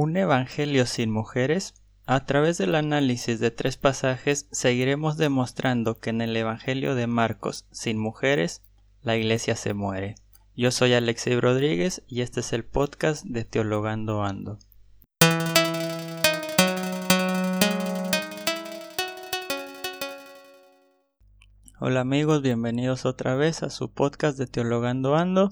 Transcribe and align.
Un 0.00 0.16
Evangelio 0.16 0.86
sin 0.86 1.10
mujeres. 1.10 1.74
A 2.06 2.24
través 2.24 2.56
del 2.56 2.76
análisis 2.76 3.40
de 3.40 3.50
tres 3.50 3.76
pasajes 3.76 4.46
seguiremos 4.52 5.16
demostrando 5.16 5.98
que 5.98 6.10
en 6.10 6.20
el 6.20 6.36
Evangelio 6.36 6.94
de 6.94 7.08
Marcos 7.08 7.66
sin 7.72 7.98
mujeres 7.98 8.62
la 9.02 9.16
iglesia 9.16 9.56
se 9.56 9.74
muere. 9.74 10.14
Yo 10.54 10.70
soy 10.70 10.94
Alexei 10.94 11.40
Rodríguez 11.40 12.04
y 12.06 12.20
este 12.20 12.38
es 12.40 12.52
el 12.52 12.64
podcast 12.64 13.24
de 13.24 13.42
Teologando 13.42 14.22
Ando. 14.22 14.60
Hola 21.80 22.02
amigos, 22.02 22.40
bienvenidos 22.42 23.04
otra 23.04 23.34
vez 23.34 23.64
a 23.64 23.70
su 23.70 23.92
podcast 23.92 24.38
de 24.38 24.46
Teologando 24.46 25.16
Ando. 25.16 25.50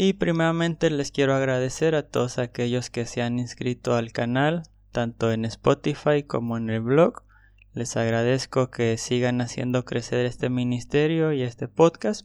Y 0.00 0.12
primeramente 0.12 0.90
les 0.90 1.10
quiero 1.10 1.34
agradecer 1.34 1.96
a 1.96 2.04
todos 2.04 2.38
aquellos 2.38 2.88
que 2.88 3.04
se 3.04 3.20
han 3.20 3.40
inscrito 3.40 3.96
al 3.96 4.12
canal, 4.12 4.62
tanto 4.92 5.32
en 5.32 5.44
Spotify 5.44 6.22
como 6.22 6.56
en 6.56 6.70
el 6.70 6.82
blog. 6.82 7.24
Les 7.72 7.96
agradezco 7.96 8.70
que 8.70 8.96
sigan 8.96 9.40
haciendo 9.40 9.84
crecer 9.84 10.24
este 10.24 10.50
ministerio 10.50 11.32
y 11.32 11.42
este 11.42 11.66
podcast. 11.66 12.24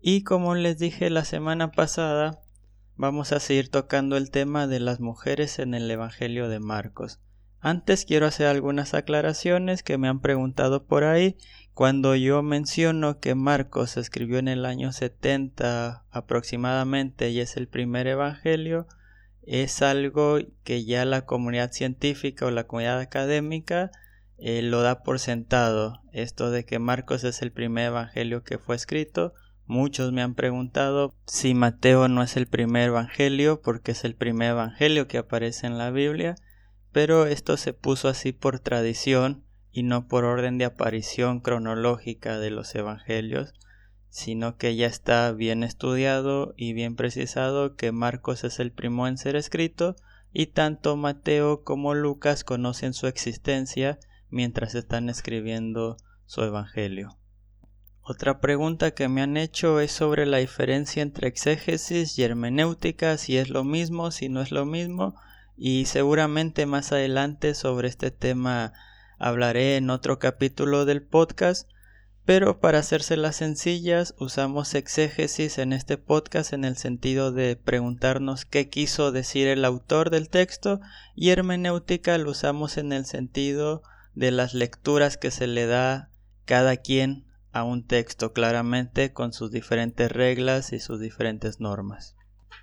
Y 0.00 0.24
como 0.24 0.56
les 0.56 0.80
dije 0.80 1.10
la 1.10 1.24
semana 1.24 1.70
pasada, 1.70 2.40
vamos 2.96 3.30
a 3.30 3.38
seguir 3.38 3.68
tocando 3.70 4.16
el 4.16 4.32
tema 4.32 4.66
de 4.66 4.80
las 4.80 4.98
mujeres 4.98 5.60
en 5.60 5.74
el 5.74 5.88
Evangelio 5.88 6.48
de 6.48 6.58
Marcos. 6.58 7.20
Antes 7.60 8.04
quiero 8.04 8.26
hacer 8.26 8.46
algunas 8.46 8.94
aclaraciones 8.94 9.82
que 9.82 9.98
me 9.98 10.08
han 10.08 10.20
preguntado 10.20 10.84
por 10.84 11.04
ahí 11.04 11.36
cuando 11.74 12.14
yo 12.14 12.42
menciono 12.42 13.20
que 13.20 13.34
Marcos 13.34 13.96
escribió 13.96 14.38
en 14.38 14.48
el 14.48 14.66
año 14.66 14.92
70 14.92 16.04
aproximadamente 16.10 17.30
y 17.30 17.40
es 17.40 17.56
el 17.56 17.68
primer 17.68 18.06
evangelio, 18.06 18.86
es 19.42 19.80
algo 19.80 20.38
que 20.62 20.84
ya 20.84 21.04
la 21.04 21.24
comunidad 21.24 21.72
científica 21.72 22.44
o 22.44 22.50
la 22.50 22.64
comunidad 22.64 23.00
académica 23.00 23.90
eh, 24.36 24.62
lo 24.62 24.82
da 24.82 25.02
por 25.02 25.18
sentado. 25.18 26.02
Esto 26.12 26.50
de 26.50 26.64
que 26.64 26.78
Marcos 26.78 27.24
es 27.24 27.40
el 27.40 27.52
primer 27.52 27.86
evangelio 27.86 28.42
que 28.42 28.58
fue 28.58 28.76
escrito. 28.76 29.32
Muchos 29.66 30.12
me 30.12 30.22
han 30.22 30.34
preguntado 30.34 31.14
si 31.26 31.54
Mateo 31.54 32.08
no 32.08 32.22
es 32.22 32.36
el 32.36 32.46
primer 32.46 32.88
evangelio 32.88 33.62
porque 33.62 33.92
es 33.92 34.04
el 34.04 34.14
primer 34.14 34.50
evangelio 34.50 35.08
que 35.08 35.18
aparece 35.18 35.66
en 35.66 35.78
la 35.78 35.90
Biblia, 35.90 36.36
pero 36.92 37.26
esto 37.26 37.56
se 37.56 37.72
puso 37.72 38.08
así 38.08 38.32
por 38.32 38.58
tradición 38.58 39.44
y 39.72 39.82
no 39.82 40.08
por 40.08 40.24
orden 40.24 40.58
de 40.58 40.64
aparición 40.64 41.40
cronológica 41.40 42.38
de 42.38 42.50
los 42.50 42.74
evangelios, 42.74 43.52
sino 44.08 44.56
que 44.56 44.74
ya 44.74 44.86
está 44.86 45.30
bien 45.32 45.62
estudiado 45.62 46.54
y 46.56 46.72
bien 46.72 46.96
precisado 46.96 47.76
que 47.76 47.92
Marcos 47.92 48.42
es 48.42 48.58
el 48.58 48.72
primo 48.72 49.06
en 49.06 49.16
ser 49.16 49.36
escrito 49.36 49.94
y 50.32 50.46
tanto 50.46 50.96
Mateo 50.96 51.62
como 51.62 51.94
Lucas 51.94 52.42
conocen 52.44 52.92
su 52.92 53.06
existencia 53.06 53.98
mientras 54.28 54.74
están 54.74 55.08
escribiendo 55.08 55.96
su 56.26 56.42
evangelio. 56.42 57.16
Otra 58.02 58.40
pregunta 58.40 58.92
que 58.92 59.08
me 59.08 59.22
han 59.22 59.36
hecho 59.36 59.78
es 59.78 59.92
sobre 59.92 60.26
la 60.26 60.38
diferencia 60.38 61.02
entre 61.02 61.28
exégesis 61.28 62.18
y 62.18 62.24
hermenéutica, 62.24 63.16
si 63.18 63.36
es 63.36 63.50
lo 63.50 63.62
mismo, 63.62 64.10
si 64.10 64.28
no 64.28 64.40
es 64.40 64.50
lo 64.50 64.66
mismo, 64.66 65.14
y 65.62 65.84
seguramente 65.84 66.64
más 66.64 66.90
adelante 66.90 67.54
sobre 67.54 67.86
este 67.86 68.10
tema 68.10 68.72
hablaré 69.18 69.76
en 69.76 69.90
otro 69.90 70.18
capítulo 70.18 70.86
del 70.86 71.02
podcast, 71.02 71.68
pero 72.24 72.60
para 72.60 72.78
hacérselas 72.78 73.36
sencillas 73.36 74.14
usamos 74.18 74.74
exégesis 74.74 75.58
en 75.58 75.74
este 75.74 75.98
podcast 75.98 76.54
en 76.54 76.64
el 76.64 76.78
sentido 76.78 77.30
de 77.30 77.56
preguntarnos 77.56 78.46
qué 78.46 78.70
quiso 78.70 79.12
decir 79.12 79.48
el 79.48 79.66
autor 79.66 80.08
del 80.08 80.30
texto 80.30 80.80
y 81.14 81.28
hermenéutica 81.28 82.16
lo 82.16 82.30
usamos 82.30 82.78
en 82.78 82.94
el 82.94 83.04
sentido 83.04 83.82
de 84.14 84.30
las 84.30 84.54
lecturas 84.54 85.18
que 85.18 85.30
se 85.30 85.46
le 85.46 85.66
da 85.66 86.08
cada 86.46 86.78
quien 86.78 87.26
a 87.52 87.64
un 87.64 87.86
texto 87.86 88.32
claramente 88.32 89.12
con 89.12 89.34
sus 89.34 89.50
diferentes 89.50 90.10
reglas 90.10 90.72
y 90.72 90.80
sus 90.80 91.00
diferentes 91.00 91.60
normas. 91.60 92.16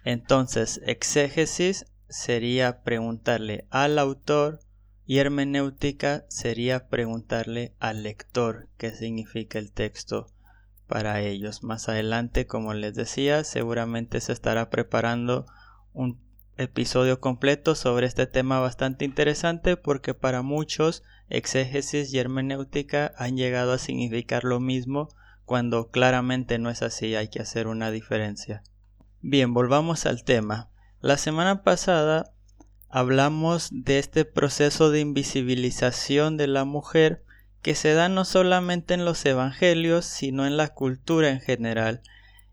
Entonces, 0.04 0.82
exégesis 0.84 1.86
sería 2.10 2.84
preguntarle 2.84 3.66
al 3.70 4.00
autor 4.00 4.60
y 5.06 5.20
hermenéutica 5.20 6.26
sería 6.28 6.88
preguntarle 6.90 7.74
al 7.80 8.04
lector 8.04 8.68
qué 8.78 8.92
significa 8.92 9.58
el 9.58 9.72
texto 9.72 10.28
para 10.88 11.22
ellos. 11.22 11.64
Más 11.64 11.90
adelante, 11.90 12.46
como 12.46 12.74
les 12.74 12.94
decía, 12.96 13.44
seguramente 13.44 14.20
se 14.22 14.34
estará 14.34 14.70
preparando 14.70 15.46
un 15.94 16.20
episodio 16.58 17.20
completo 17.20 17.76
sobre 17.76 18.08
este 18.08 18.26
tema 18.26 18.60
bastante 18.60 19.06
interesante 19.06 19.78
porque 19.78 20.14
para 20.14 20.42
muchos 20.42 21.04
exégesis 21.30 22.14
y 22.14 22.20
hermenéutica 22.20 23.14
han 23.18 23.38
llegado 23.38 23.74
a 23.74 23.78
significar 23.78 24.44
lo 24.44 24.60
mismo 24.60 25.10
cuando 25.46 25.92
claramente 25.92 26.60
no 26.60 26.70
es 26.70 26.82
así, 26.82 27.16
hay 27.16 27.30
que 27.30 27.42
hacer 27.42 27.68
una 27.68 27.92
diferencia. 27.92 28.64
Bien, 29.22 29.54
volvamos 29.54 30.06
al 30.06 30.24
tema. 30.24 30.70
La 31.00 31.18
semana 31.18 31.62
pasada 31.62 32.34
hablamos 32.90 33.70
de 33.72 34.00
este 34.00 34.26
proceso 34.26 34.90
de 34.90 35.00
invisibilización 35.00 36.38
de 36.38 36.48
la 36.48 36.66
mujer 36.66 37.24
que 37.62 37.76
se 37.76 37.94
da 37.94 38.10
no 38.10 38.26
solamente 38.26 38.96
en 38.96 39.06
los 39.06 39.24
evangelios, 39.26 40.06
sino 40.06 40.48
en 40.48 40.58
la 40.58 40.70
cultura 40.70 41.30
en 41.30 41.40
general, 41.40 42.02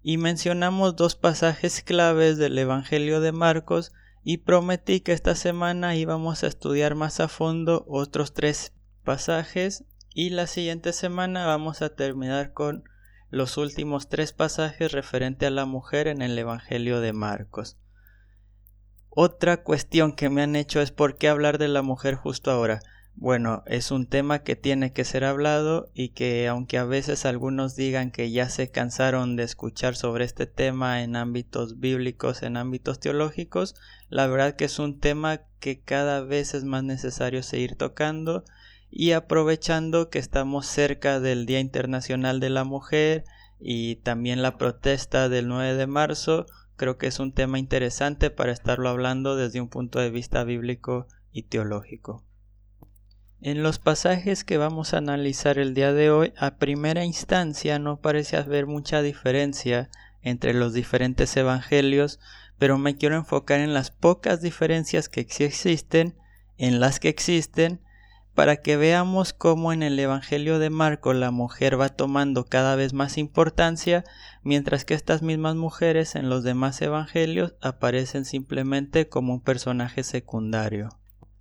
y 0.03 0.19
mencionamos 0.19 0.95
dos 0.95 1.17
pasajes 1.17 1.83
claves 1.83 2.37
del 2.37 2.59
Evangelio 2.59 3.23
de 3.23 3.33
Marcos 3.33 3.93
y 4.23 4.39
prometí 4.39 5.01
que 5.01 5.13
esta 5.13 5.35
semana 5.37 5.97
íbamos 5.97 6.45
a 6.45 6.49
estudiar 6.49 6.95
más 6.95 7.21
a 7.21 7.29
fondo 7.29 7.87
otros 7.89 8.35
tres 8.35 8.75
pasajes 9.05 9.85
y 10.13 10.29
la 10.31 10.47
siguiente 10.47 10.93
semana 10.93 11.47
vamos 11.47 11.81
a 11.81 11.95
terminar 11.95 12.53
con 12.53 12.85
los 13.31 13.57
últimos 13.57 14.11
tres 14.11 14.35
pasajes 14.35 14.93
referente 14.93 15.47
a 15.47 15.51
la 15.51 15.65
mujer 15.65 16.09
en 16.09 16.21
el 16.21 16.39
Evangelio 16.39 17.01
de 17.01 17.15
Marcos. 17.15 17.79
Otra 19.17 19.63
cuestión 19.63 20.13
que 20.13 20.29
me 20.29 20.43
han 20.43 20.57
hecho 20.57 20.81
es 20.81 20.91
por 20.91 21.17
qué 21.17 21.29
hablar 21.29 21.59
de 21.59 21.69
la 21.69 21.83
mujer 21.83 22.17
justo 22.17 22.51
ahora. 22.51 22.81
Bueno, 23.15 23.63
es 23.67 23.93
un 23.93 24.07
tema 24.07 24.41
que 24.41 24.57
tiene 24.57 24.93
que 24.93 25.05
ser 25.05 25.23
hablado 25.23 25.89
y 25.95 26.09
que 26.09 26.49
aunque 26.49 26.79
a 26.79 26.85
veces 26.85 27.25
algunos 27.25 27.77
digan 27.77 28.11
que 28.11 28.33
ya 28.33 28.49
se 28.49 28.73
cansaron 28.73 29.37
de 29.37 29.45
escuchar 29.45 29.95
sobre 29.95 30.25
este 30.25 30.47
tema 30.47 31.05
en 31.05 31.15
ámbitos 31.15 31.79
bíblicos, 31.79 32.43
en 32.43 32.57
ámbitos 32.57 32.99
teológicos, 32.99 33.77
la 34.09 34.27
verdad 34.27 34.57
que 34.57 34.65
es 34.65 34.81
un 34.81 34.99
tema 34.99 35.43
que 35.61 35.79
cada 35.79 36.21
vez 36.23 36.55
es 36.55 36.65
más 36.65 36.83
necesario 36.83 37.45
seguir 37.45 37.77
tocando 37.77 38.45
y 38.91 39.13
aprovechando 39.13 40.11
que 40.11 40.19
estamos 40.19 40.67
cerca 40.67 41.21
del 41.21 41.47
Día 41.47 41.61
Internacional 41.61 42.41
de 42.41 42.51
la 42.51 42.65
Mujer 42.65 43.25
y 43.61 43.95
también 43.97 44.43
la 44.43 44.59
protesta 44.59 45.29
del 45.29 45.47
9 45.47 45.75
de 45.75 45.87
marzo, 45.87 46.47
creo 46.77 46.99
que 46.99 47.07
es 47.07 47.19
un 47.19 47.33
tema 47.33 47.59
interesante 47.59 48.31
para 48.31 48.53
estarlo 48.53 48.89
hablando 48.89 49.37
desde 49.37 49.61
un 49.61 49.69
punto 49.69 49.99
de 49.99 50.11
vista 50.11 50.45
bíblico 50.45 51.07
y 51.33 51.43
teológico. 51.43 52.25
En 53.41 53.63
los 53.63 53.79
pasajes 53.79 54.43
que 54.43 54.57
vamos 54.57 54.95
a 54.95 54.99
analizar 54.99 55.59
el 55.59 55.75
día 55.75 55.93
de 55.93 56.11
hoy, 56.11 56.33
a 56.39 56.57
primera 56.57 57.05
instancia 57.05 57.79
no 57.79 58.01
parece 58.01 58.39
haber 58.39 58.67
mucha 58.67 59.03
diferencia 59.03 59.91
entre 60.23 60.55
los 60.55 60.73
diferentes 60.73 61.37
evangelios, 61.37 62.21
pero 62.59 62.79
me 62.79 62.97
quiero 62.97 63.17
enfocar 63.17 63.61
en 63.61 63.75
las 63.75 63.91
pocas 63.91 64.41
diferencias 64.41 65.11
que 65.11 65.21
existen, 65.21 66.17
en 66.57 66.81
las 66.81 67.01
que 67.01 67.11
existen, 67.11 67.81
para 68.35 68.57
que 68.57 68.77
veamos 68.77 69.33
cómo 69.33 69.73
en 69.73 69.83
el 69.83 69.99
Evangelio 69.99 70.59
de 70.59 70.71
Marco 70.71 71.13
la 71.13 71.31
mujer 71.31 71.81
va 71.81 71.89
tomando 71.89 72.47
cada 72.47 72.75
vez 72.75 72.93
más 72.93 73.17
importancia, 73.17 74.05
mientras 74.43 74.85
que 74.85 74.95
estas 74.95 75.23
mismas 75.23 75.55
mujeres 75.55 76.17
en 76.17 76.29
los 76.29 76.43
demás 76.43 76.83
Evangelios 76.83 77.55
aparecen 77.61 78.25
simplemente 78.25 79.09
como 79.09 79.35
un 79.35 79.41
personaje 79.41 80.03
secundario. 80.03 80.91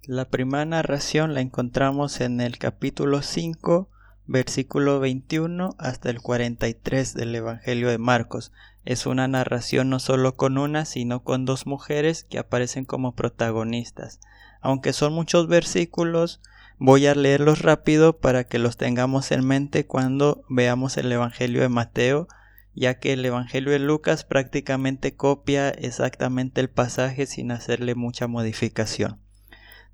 La 0.06 0.25
primera 0.25 0.66
narración 0.66 1.34
la 1.34 1.42
encontramos 1.42 2.22
en 2.22 2.42
el 2.42 2.57
capítulo 2.57 3.22
5, 3.22 3.89
versículo 4.28 5.00
21 5.00 5.75
hasta 5.80 6.10
el 6.10 6.22
43 6.22 7.13
del 7.16 7.34
Evangelio 7.34 7.89
de 7.89 7.98
Marcos. 7.98 8.51
Es 8.86 9.06
una 9.06 9.28
narración 9.28 9.89
no 9.89 10.00
solo 10.00 10.36
con 10.36 10.57
una, 10.57 10.86
sino 10.86 11.24
con 11.24 11.46
dos 11.46 11.66
mujeres 11.66 12.24
que 12.25 12.38
aparecen 12.38 12.86
como 12.86 13.16
protagonistas. 13.16 14.19
Aunque 14.62 14.94
son 14.94 15.13
muchos 15.13 15.48
versículos, 15.48 16.42
Voy 16.85 17.07
a 17.07 17.15
leerlos 17.15 17.62
rápido 17.62 18.19
para 18.19 18.44
que 18.44 18.59
los 18.59 18.75
tengamos 18.75 19.31
en 19.31 19.47
mente 19.47 19.85
cuando 19.85 20.44
veamos 20.50 20.97
el 20.97 21.09
Evangelio 21.09 21.62
de 21.62 21.69
Mateo, 21.69 22.27
ya 22.75 22.95
que 22.95 23.13
el 23.13 23.24
Evangelio 23.24 23.71
de 23.71 23.80
Lucas 23.80 24.25
prácticamente 24.25 25.15
copia 25.15 25.69
exactamente 25.69 26.59
el 26.59 26.69
pasaje 26.69 27.25
sin 27.25 27.51
hacerle 27.51 27.95
mucha 27.95 28.27
modificación. 28.27 29.21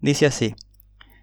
Dice 0.01 0.25
así, 0.25 0.55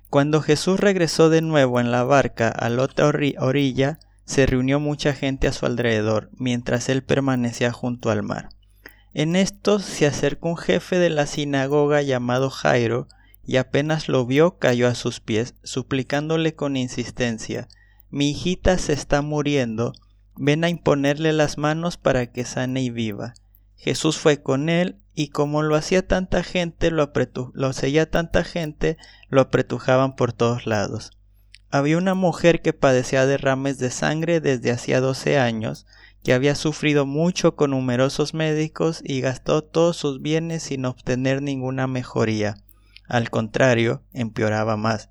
Cuando 0.09 0.41
Jesús 0.41 0.79
regresó 0.79 1.31
de 1.31 1.43
nuevo 1.43 1.81
en 1.81 1.91
la 1.91 2.05
barca 2.05 2.49
a 2.49 2.69
la 2.69 2.85
otra 2.85 3.07
orilla, 3.41 3.99
se 4.25 4.47
reunió 4.47 4.79
mucha 4.79 5.15
gente 5.15 5.49
a 5.49 5.53
su 5.53 5.67
alrededor, 5.67 6.31
mientras 6.37 6.89
él 6.89 7.03
permanecía 7.03 7.73
junto 7.73 8.11
al 8.11 8.23
mar. 8.23 8.51
En 9.15 9.35
esto 9.35 9.81
se 9.81 10.07
acercó 10.07 10.51
un 10.51 10.59
jefe 10.59 11.01
de 11.01 11.11
la 11.11 11.27
sinagoga 11.27 12.03
llamado 12.03 12.51
Jairo, 12.51 13.09
y 13.47 13.59
apenas 13.59 14.09
lo 14.09 14.27
vio 14.27 14.59
cayó 14.59 14.89
a 14.89 14.95
sus 14.95 15.21
pies, 15.21 15.55
suplicándole 15.63 16.55
con 16.55 16.77
insistencia 16.77 17.69
Mi 18.11 18.31
hijita 18.31 18.77
se 18.79 18.93
está 18.93 19.23
muriendo, 19.23 19.93
ven 20.35 20.65
a 20.65 20.69
imponerle 20.69 21.33
las 21.33 21.57
manos 21.57 21.97
para 21.97 22.27
que 22.33 22.45
sane 22.45 22.83
y 22.83 22.91
viva. 22.91 23.35
Jesús 23.77 24.19
fue 24.19 24.43
con 24.43 24.69
él, 24.69 25.01
y 25.15 25.29
como 25.29 25.63
lo 25.63 25.77
hacía 25.77 26.07
tanta 26.07 26.43
gente, 26.43 26.91
lo, 26.91 27.13
lo 27.55 27.73
seguía 27.73 28.11
tanta 28.11 28.45
gente, 28.45 28.99
lo 29.29 29.41
apretujaban 29.41 30.17
por 30.17 30.33
todos 30.33 30.67
lados. 30.67 31.13
Había 31.71 31.99
una 31.99 32.15
mujer 32.15 32.63
que 32.63 32.73
padecía 32.73 33.27
derrames 33.27 33.79
de 33.79 33.91
sangre 33.91 34.41
desde 34.41 34.71
hacía 34.71 35.01
doce 35.01 35.39
años, 35.39 35.87
que 36.23 36.33
había 36.33 36.55
sufrido 36.55 37.07
mucho 37.07 37.55
con 37.55 37.71
numerosos 37.71 38.35
médicos 38.35 39.01
y 39.05 39.21
gastó 39.21 39.63
todos 39.63 39.97
sus 39.97 40.21
bienes 40.21 40.65
sin 40.65 40.85
obtener 40.85 41.43
ninguna 41.43 41.87
mejoría. 41.87 42.57
Al 43.09 43.31
contrario, 43.31 44.03
empeoraba 44.13 44.77
más. 44.77 45.11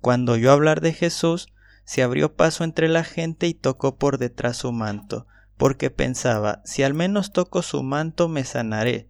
Cuando 0.00 0.32
oyó 0.32 0.52
hablar 0.52 0.80
de 0.80 0.92
Jesús, 0.92 1.48
se 1.84 2.02
abrió 2.02 2.34
paso 2.34 2.64
entre 2.64 2.88
la 2.88 3.04
gente 3.04 3.46
y 3.46 3.54
tocó 3.54 3.96
por 3.96 4.18
detrás 4.18 4.58
su 4.58 4.72
manto, 4.72 5.26
porque 5.56 5.90
pensaba, 5.90 6.60
si 6.64 6.82
al 6.82 6.94
menos 6.94 7.32
toco 7.32 7.62
su 7.62 7.82
manto 7.82 8.28
me 8.28 8.44
sanaré. 8.44 9.08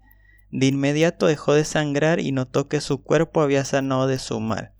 De 0.51 0.67
inmediato 0.67 1.27
dejó 1.27 1.55
de 1.55 1.65
sangrar 1.65 2.21
y 2.21 2.33
notó 2.33 2.69
que 2.69 2.81
su 2.81 3.03
cuerpo 3.03 3.41
había 3.41 3.65
sanado 3.65 4.07
de 4.07 4.19
su 4.19 4.39
mal. 4.39 4.73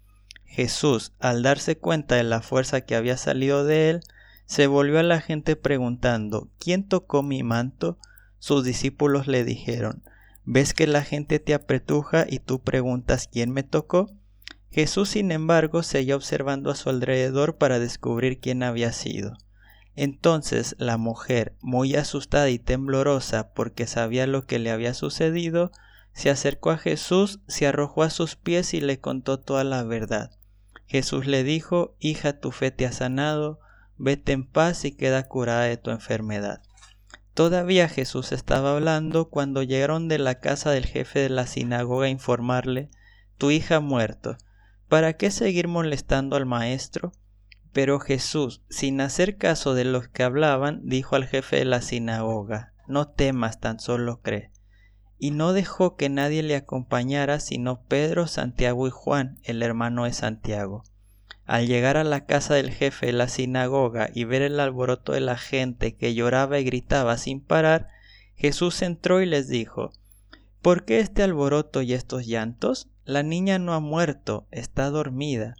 Jesús, 0.45 1.15
al 1.19 1.43
darse 1.43 1.79
cuenta 1.79 2.17
de 2.17 2.25
la 2.25 2.43
fuerza 2.43 2.83
que 2.83 2.95
había 2.95 3.17
salido 3.17 3.65
de 3.65 3.89
él, 3.89 4.01
se 4.45 4.67
volvió 4.67 4.99
a 4.99 5.03
la 5.03 5.21
gente 5.21 5.57
preguntando 5.57 6.51
¿Quién 6.59 6.87
tocó 6.87 7.23
mi 7.23 7.43
manto? 7.43 7.99
Sus 8.39 8.65
discípulos 8.65 9.27
le 9.27 9.45
dijeron 9.45 10.03
¿Ves 10.45 10.75
que 10.75 10.87
la 10.87 11.03
gente 11.03 11.39
te 11.39 11.55
apretuja 11.55 12.27
y 12.29 12.41
tú 12.41 12.61
preguntas 12.61 13.29
¿quién 13.31 13.53
me 13.53 13.63
tocó? 13.63 14.11
Jesús, 14.71 15.11
sin 15.11 15.31
embargo, 15.31 15.83
seguía 15.83 16.17
observando 16.17 16.71
a 16.71 16.75
su 16.75 16.91
alrededor 16.91 17.59
para 17.59 17.79
descubrir 17.79 18.41
quién 18.41 18.63
había 18.63 18.93
sido. 18.93 19.37
Entonces 19.95 20.75
la 20.79 20.97
mujer, 20.97 21.55
muy 21.61 21.95
asustada 21.95 22.49
y 22.51 22.59
temblorosa 22.59 23.53
porque 23.53 23.87
sabía 23.87 24.27
lo 24.27 24.47
que 24.47 24.59
le 24.59 24.71
había 24.71 24.95
sucedido, 24.95 25.71
se 26.13 26.31
acercó 26.31 26.71
a 26.71 26.79
Jesús, 26.79 27.41
se 27.47 27.67
arrojó 27.67 28.03
a 28.03 28.11
sus 28.11 28.37
pies 28.37 28.75
y 28.75 28.81
le 28.81 28.99
contó 28.99 29.39
toda 29.39 29.65
la 29.65 29.83
verdad. 29.83 30.33
Jesús 30.87 31.27
le 31.27 31.45
dijo, 31.45 31.95
Hija, 32.01 32.41
tu 32.41 32.51
fe 32.51 32.71
te 32.71 32.87
ha 32.87 32.93
sanado, 32.93 33.61
vete 33.97 34.33
en 34.33 34.47
paz 34.47 34.85
y 34.85 34.93
queda 34.93 35.29
curada 35.29 35.65
de 35.65 35.77
tu 35.77 35.91
enfermedad. 35.91 36.63
Todavía 37.35 37.89
Jesús 37.89 38.31
estaba 38.33 38.73
hablando 38.73 39.31
cuando 39.31 39.63
llegaron 39.63 40.07
de 40.09 40.19
la 40.19 40.41
casa 40.41 40.71
del 40.71 40.85
jefe 40.85 41.21
de 41.21 41.31
la 41.31 41.47
sinagoga 41.47 42.07
a 42.07 42.11
informarle, 42.11 42.91
Tu 43.39 43.51
hija 43.51 43.77
ha 43.77 43.81
muerto. 43.81 44.37
¿Para 44.89 45.15
qué 45.15 45.31
seguir 45.31 45.67
molestando 45.67 46.37
al 46.37 46.45
maestro? 46.45 47.13
Pero 47.73 47.99
Jesús, 48.01 48.63
sin 48.69 49.01
hacer 49.01 49.39
caso 49.39 49.73
de 49.73 49.85
los 49.85 50.09
que 50.09 50.23
hablaban, 50.23 50.83
dijo 50.85 51.17
al 51.17 51.27
jefe 51.27 51.57
de 51.57 51.65
la 51.65 51.81
sinagoga, 51.81 52.75
No 52.87 53.09
temas, 53.09 53.61
tan 53.61 53.81
solo 53.81 54.21
cree. 54.21 54.51
Y 55.17 55.31
no 55.31 55.55
dejó 55.55 55.97
que 55.97 56.11
nadie 56.11 56.43
le 56.43 56.57
acompañara 56.57 57.41
sino 57.41 57.83
Pedro, 57.85 58.27
Santiago 58.27 58.87
y 58.87 58.91
Juan, 58.91 59.39
el 59.45 59.63
hermano 59.63 60.05
de 60.05 60.13
Santiago. 60.13 60.83
Al 61.45 61.67
llegar 61.67 61.97
a 61.97 62.05
la 62.05 62.25
casa 62.25 62.55
del 62.55 62.71
jefe 62.71 63.07
de 63.07 63.13
la 63.13 63.29
sinagoga 63.29 64.11
y 64.15 64.25
ver 64.25 64.43
el 64.43 64.61
alboroto 64.61 65.13
de 65.13 65.21
la 65.21 65.37
gente 65.37 65.95
que 65.95 66.15
lloraba 66.15 66.59
y 66.59 66.65
gritaba 66.65 67.19
sin 67.19 67.41
parar, 67.41 67.89
Jesús 68.35 68.83
entró 68.83 69.21
y 69.21 69.27
les 69.27 69.49
dijo, 69.49 69.93
¿Por 70.63 70.85
qué 70.85 71.01
este 71.01 71.23
alboroto 71.23 71.83
y 71.83 71.93
estos 71.93 72.27
llantos? 72.27 72.89
La 73.05 73.25
niña 73.25 73.59
no 73.59 73.75
ha 73.75 73.81
muerto, 73.81 74.47
está 74.53 74.91
dormida. 74.91 75.57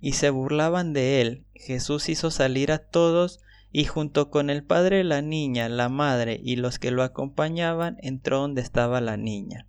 Y 0.00 0.12
se 0.12 0.30
burlaban 0.30 0.92
de 0.92 1.20
él. 1.20 1.44
Jesús 1.54 2.08
hizo 2.08 2.30
salir 2.30 2.72
a 2.72 2.78
todos 2.78 3.40
y 3.70 3.84
junto 3.84 4.30
con 4.30 4.48
el 4.48 4.64
padre 4.64 4.98
de 4.98 5.04
la 5.04 5.20
niña, 5.20 5.68
la 5.68 5.88
madre 5.90 6.40
y 6.42 6.56
los 6.56 6.78
que 6.78 6.90
lo 6.90 7.02
acompañaban, 7.02 7.98
entró 8.00 8.38
donde 8.38 8.62
estaba 8.62 9.00
la 9.00 9.16
niña. 9.16 9.66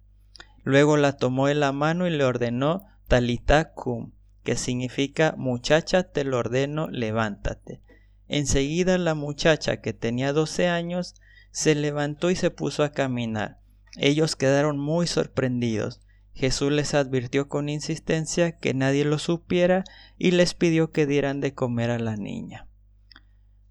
Luego 0.64 0.98
la 0.98 1.18
tomó 1.18 1.48
de 1.48 1.56
la 1.56 1.72
mano 1.72 2.08
y 2.08 2.12
le 2.12 2.24
ordenó 2.24 2.86
Talita 3.08 3.74
cum, 3.74 4.12
que 4.44 4.56
significa 4.56 5.33
muchacha 5.38 6.03
te 6.03 6.24
lo 6.24 6.38
ordeno, 6.38 6.88
levántate. 6.89 7.81
Enseguida 8.27 8.97
la 8.97 9.15
muchacha, 9.15 9.81
que 9.81 9.94
tenía 9.94 10.33
doce 10.33 10.68
años, 10.68 11.15
se 11.51 11.75
levantó 11.75 12.30
y 12.30 12.36
se 12.36 12.51
puso 12.51 12.83
a 12.83 12.91
caminar. 12.91 13.59
Ellos 13.97 14.36
quedaron 14.36 14.77
muy 14.77 15.07
sorprendidos. 15.07 16.00
Jesús 16.33 16.71
les 16.71 16.94
advirtió 16.94 17.50
con 17.50 17.69
insistencia 17.69 18.57
que 18.57 18.74
nadie 18.74 19.03
lo 19.03 19.18
supiera 19.18 19.83
y 20.18 20.31
les 20.31 20.53
pidió 20.53 20.91
que 20.91 21.06
dieran 21.06 21.41
de 21.41 21.53
comer 21.53 21.89
a 21.89 22.00
la 22.00 22.15
niña. 22.15 22.68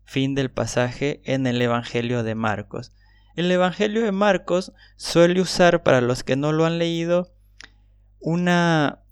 Fin 0.04 0.34
del 0.34 0.50
pasaje 0.50 1.22
en 1.24 1.46
el 1.46 1.62
Evangelio 1.62 2.22
de 2.24 2.34
Marcos. 2.34 2.92
El 3.36 3.50
Evangelio 3.50 4.02
de 4.02 4.12
Marcos 4.12 4.72
suele 4.96 5.40
usar, 5.40 5.82
para 5.82 6.00
los 6.00 6.24
que 6.24 6.34
no 6.34 6.50
lo 6.52 6.66
han 6.66 6.78
leído, 6.78 7.32
una 8.18 9.04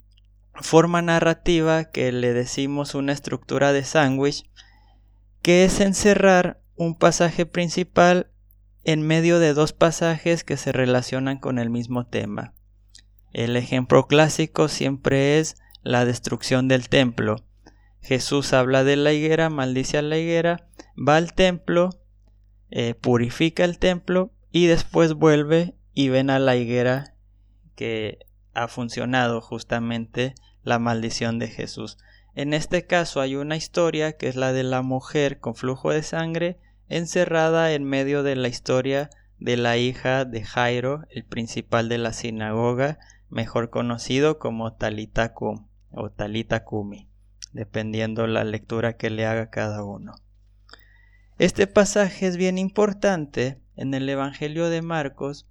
forma 0.60 1.02
narrativa 1.02 1.84
que 1.84 2.12
le 2.12 2.32
decimos 2.32 2.94
una 2.94 3.12
estructura 3.12 3.72
de 3.72 3.84
sándwich, 3.84 4.48
que 5.42 5.64
es 5.64 5.80
encerrar 5.80 6.60
un 6.76 6.94
pasaje 6.94 7.46
principal 7.46 8.30
en 8.84 9.02
medio 9.02 9.38
de 9.38 9.54
dos 9.54 9.72
pasajes 9.72 10.44
que 10.44 10.56
se 10.56 10.72
relacionan 10.72 11.38
con 11.38 11.58
el 11.58 11.70
mismo 11.70 12.06
tema. 12.06 12.54
El 13.32 13.56
ejemplo 13.56 14.06
clásico 14.06 14.68
siempre 14.68 15.38
es 15.38 15.56
la 15.82 16.04
destrucción 16.04 16.68
del 16.68 16.88
templo. 16.88 17.44
Jesús 18.00 18.52
habla 18.52 18.84
de 18.84 18.96
la 18.96 19.12
higuera, 19.12 19.50
maldice 19.50 19.98
a 19.98 20.02
la 20.02 20.18
higuera, 20.18 20.68
va 20.96 21.16
al 21.16 21.34
templo, 21.34 21.90
eh, 22.70 22.94
purifica 22.94 23.64
el 23.64 23.78
templo 23.78 24.32
y 24.52 24.66
después 24.66 25.14
vuelve 25.14 25.74
y 25.92 26.08
ven 26.08 26.30
a 26.30 26.38
la 26.38 26.56
higuera 26.56 27.14
que 27.74 28.18
ha 28.54 28.68
funcionado 28.68 29.40
justamente 29.40 30.34
la 30.66 30.80
maldición 30.80 31.38
de 31.38 31.46
Jesús. 31.46 31.96
En 32.34 32.52
este 32.52 32.86
caso 32.86 33.20
hay 33.20 33.36
una 33.36 33.56
historia 33.56 34.16
que 34.16 34.26
es 34.26 34.34
la 34.34 34.52
de 34.52 34.64
la 34.64 34.82
mujer 34.82 35.38
con 35.38 35.54
flujo 35.54 35.92
de 35.92 36.02
sangre 36.02 36.58
encerrada 36.88 37.72
en 37.72 37.84
medio 37.84 38.24
de 38.24 38.34
la 38.34 38.48
historia 38.48 39.08
de 39.38 39.56
la 39.56 39.76
hija 39.76 40.24
de 40.24 40.42
Jairo, 40.42 41.04
el 41.10 41.24
principal 41.24 41.88
de 41.88 41.98
la 41.98 42.12
sinagoga, 42.12 42.98
mejor 43.30 43.70
conocido 43.70 44.40
como 44.40 44.72
Talitakum 44.72 45.68
o 45.92 46.10
Talitakumi, 46.10 47.08
dependiendo 47.52 48.26
la 48.26 48.42
lectura 48.42 48.96
que 48.96 49.08
le 49.08 49.25
haga 49.25 49.50
cada 49.50 49.85
uno. 49.85 50.14
Este 51.38 51.68
pasaje 51.68 52.26
es 52.26 52.37
bien 52.37 52.58
importante 52.58 53.61
en 53.76 53.94
el 53.94 54.08
Evangelio 54.08 54.68
de 54.68 54.82
Marcos 54.82 55.46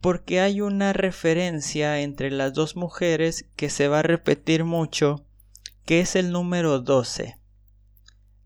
porque 0.00 0.40
hay 0.40 0.60
una 0.60 0.92
referencia 0.92 2.00
entre 2.00 2.30
las 2.30 2.52
dos 2.52 2.76
mujeres 2.76 3.46
que 3.56 3.70
se 3.70 3.88
va 3.88 4.00
a 4.00 4.02
repetir 4.02 4.64
mucho, 4.64 5.24
que 5.84 6.00
es 6.00 6.16
el 6.16 6.32
número 6.32 6.80
12. 6.80 7.38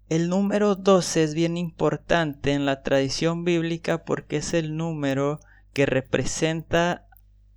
El 0.09 0.29
número 0.29 0.75
12 0.75 1.23
es 1.23 1.35
bien 1.35 1.57
importante 1.57 2.53
en 2.53 2.67
la 2.67 2.83
tradición 2.83 3.45
bíblica 3.45 4.05
porque 4.05 4.39
es 4.39 4.55
el 4.55 4.77
número 4.77 5.41
que 5.73 5.87
representa 5.87 7.07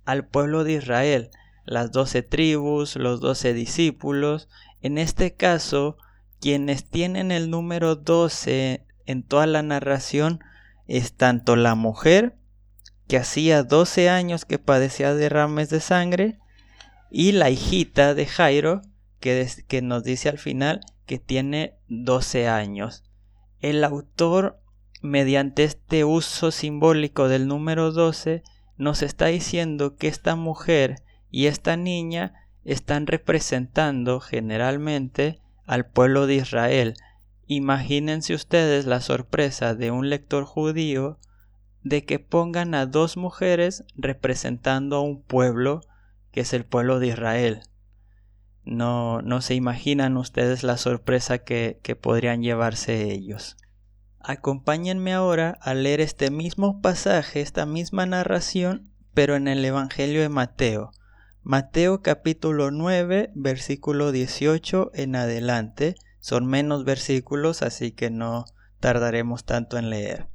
al 0.04 0.26
pueblo 0.26 0.64
de 0.64 0.74
Israel, 0.74 1.30
las 1.64 1.90
doce 1.90 2.22
tribus, 2.22 2.96
los 2.96 3.20
doce 3.20 3.54
discípulos. 3.54 4.48
En 4.82 4.98
este 4.98 5.34
caso, 5.34 5.96
quienes 6.40 6.84
tienen 6.84 7.32
el 7.32 7.50
número 7.50 7.96
12 7.96 8.84
en 9.06 9.22
toda 9.22 9.46
la 9.46 9.62
narración 9.62 10.40
es 10.86 11.14
tanto 11.14 11.56
la 11.56 11.74
mujer 11.74 12.36
que 13.06 13.16
hacía 13.16 13.62
12 13.62 14.08
años 14.08 14.44
que 14.44 14.58
padecía 14.58 15.14
derrames 15.14 15.70
de 15.70 15.80
sangre, 15.80 16.38
y 17.10 17.32
la 17.32 17.50
hijita 17.50 18.14
de 18.14 18.26
Jairo, 18.26 18.82
que, 19.20 19.46
que 19.68 19.82
nos 19.82 20.04
dice 20.04 20.28
al 20.28 20.38
final 20.38 20.80
que 21.06 21.18
tiene 21.18 21.76
12 21.88 22.48
años. 22.48 23.04
El 23.60 23.84
autor, 23.84 24.60
mediante 25.02 25.64
este 25.64 26.04
uso 26.04 26.50
simbólico 26.50 27.28
del 27.28 27.46
número 27.46 27.92
12, 27.92 28.42
nos 28.76 29.02
está 29.02 29.26
diciendo 29.26 29.96
que 29.96 30.08
esta 30.08 30.34
mujer 30.34 31.02
y 31.30 31.46
esta 31.46 31.76
niña 31.76 32.34
están 32.64 33.06
representando 33.06 34.20
generalmente 34.20 35.38
al 35.66 35.86
pueblo 35.86 36.26
de 36.26 36.36
Israel. 36.36 36.94
Imagínense 37.46 38.34
ustedes 38.34 38.86
la 38.86 39.00
sorpresa 39.00 39.74
de 39.74 39.90
un 39.90 40.08
lector 40.08 40.44
judío 40.44 41.18
de 41.84 42.04
que 42.04 42.18
pongan 42.18 42.74
a 42.74 42.86
dos 42.86 43.16
mujeres 43.16 43.84
representando 43.94 44.96
a 44.96 45.00
un 45.02 45.22
pueblo 45.22 45.82
que 46.32 46.40
es 46.40 46.52
el 46.52 46.64
pueblo 46.64 46.98
de 46.98 47.08
Israel. 47.08 47.60
No, 48.64 49.20
no 49.20 49.42
se 49.42 49.54
imaginan 49.54 50.16
ustedes 50.16 50.62
la 50.62 50.78
sorpresa 50.78 51.38
que, 51.38 51.78
que 51.82 51.94
podrían 51.94 52.42
llevarse 52.42 53.12
ellos. 53.12 53.58
Acompáñenme 54.18 55.12
ahora 55.12 55.58
a 55.60 55.74
leer 55.74 56.00
este 56.00 56.30
mismo 56.30 56.80
pasaje, 56.80 57.42
esta 57.42 57.66
misma 57.66 58.06
narración, 58.06 58.90
pero 59.12 59.36
en 59.36 59.46
el 59.46 59.62
Evangelio 59.62 60.22
de 60.22 60.30
Mateo. 60.30 60.90
Mateo 61.42 62.00
capítulo 62.00 62.70
9, 62.70 63.32
versículo 63.34 64.12
18 64.12 64.92
en 64.94 65.14
adelante. 65.14 65.94
Son 66.20 66.46
menos 66.46 66.84
versículos, 66.84 67.60
así 67.60 67.92
que 67.92 68.08
no 68.08 68.46
tardaremos 68.80 69.44
tanto 69.44 69.76
en 69.76 69.90
leer. 69.90 70.26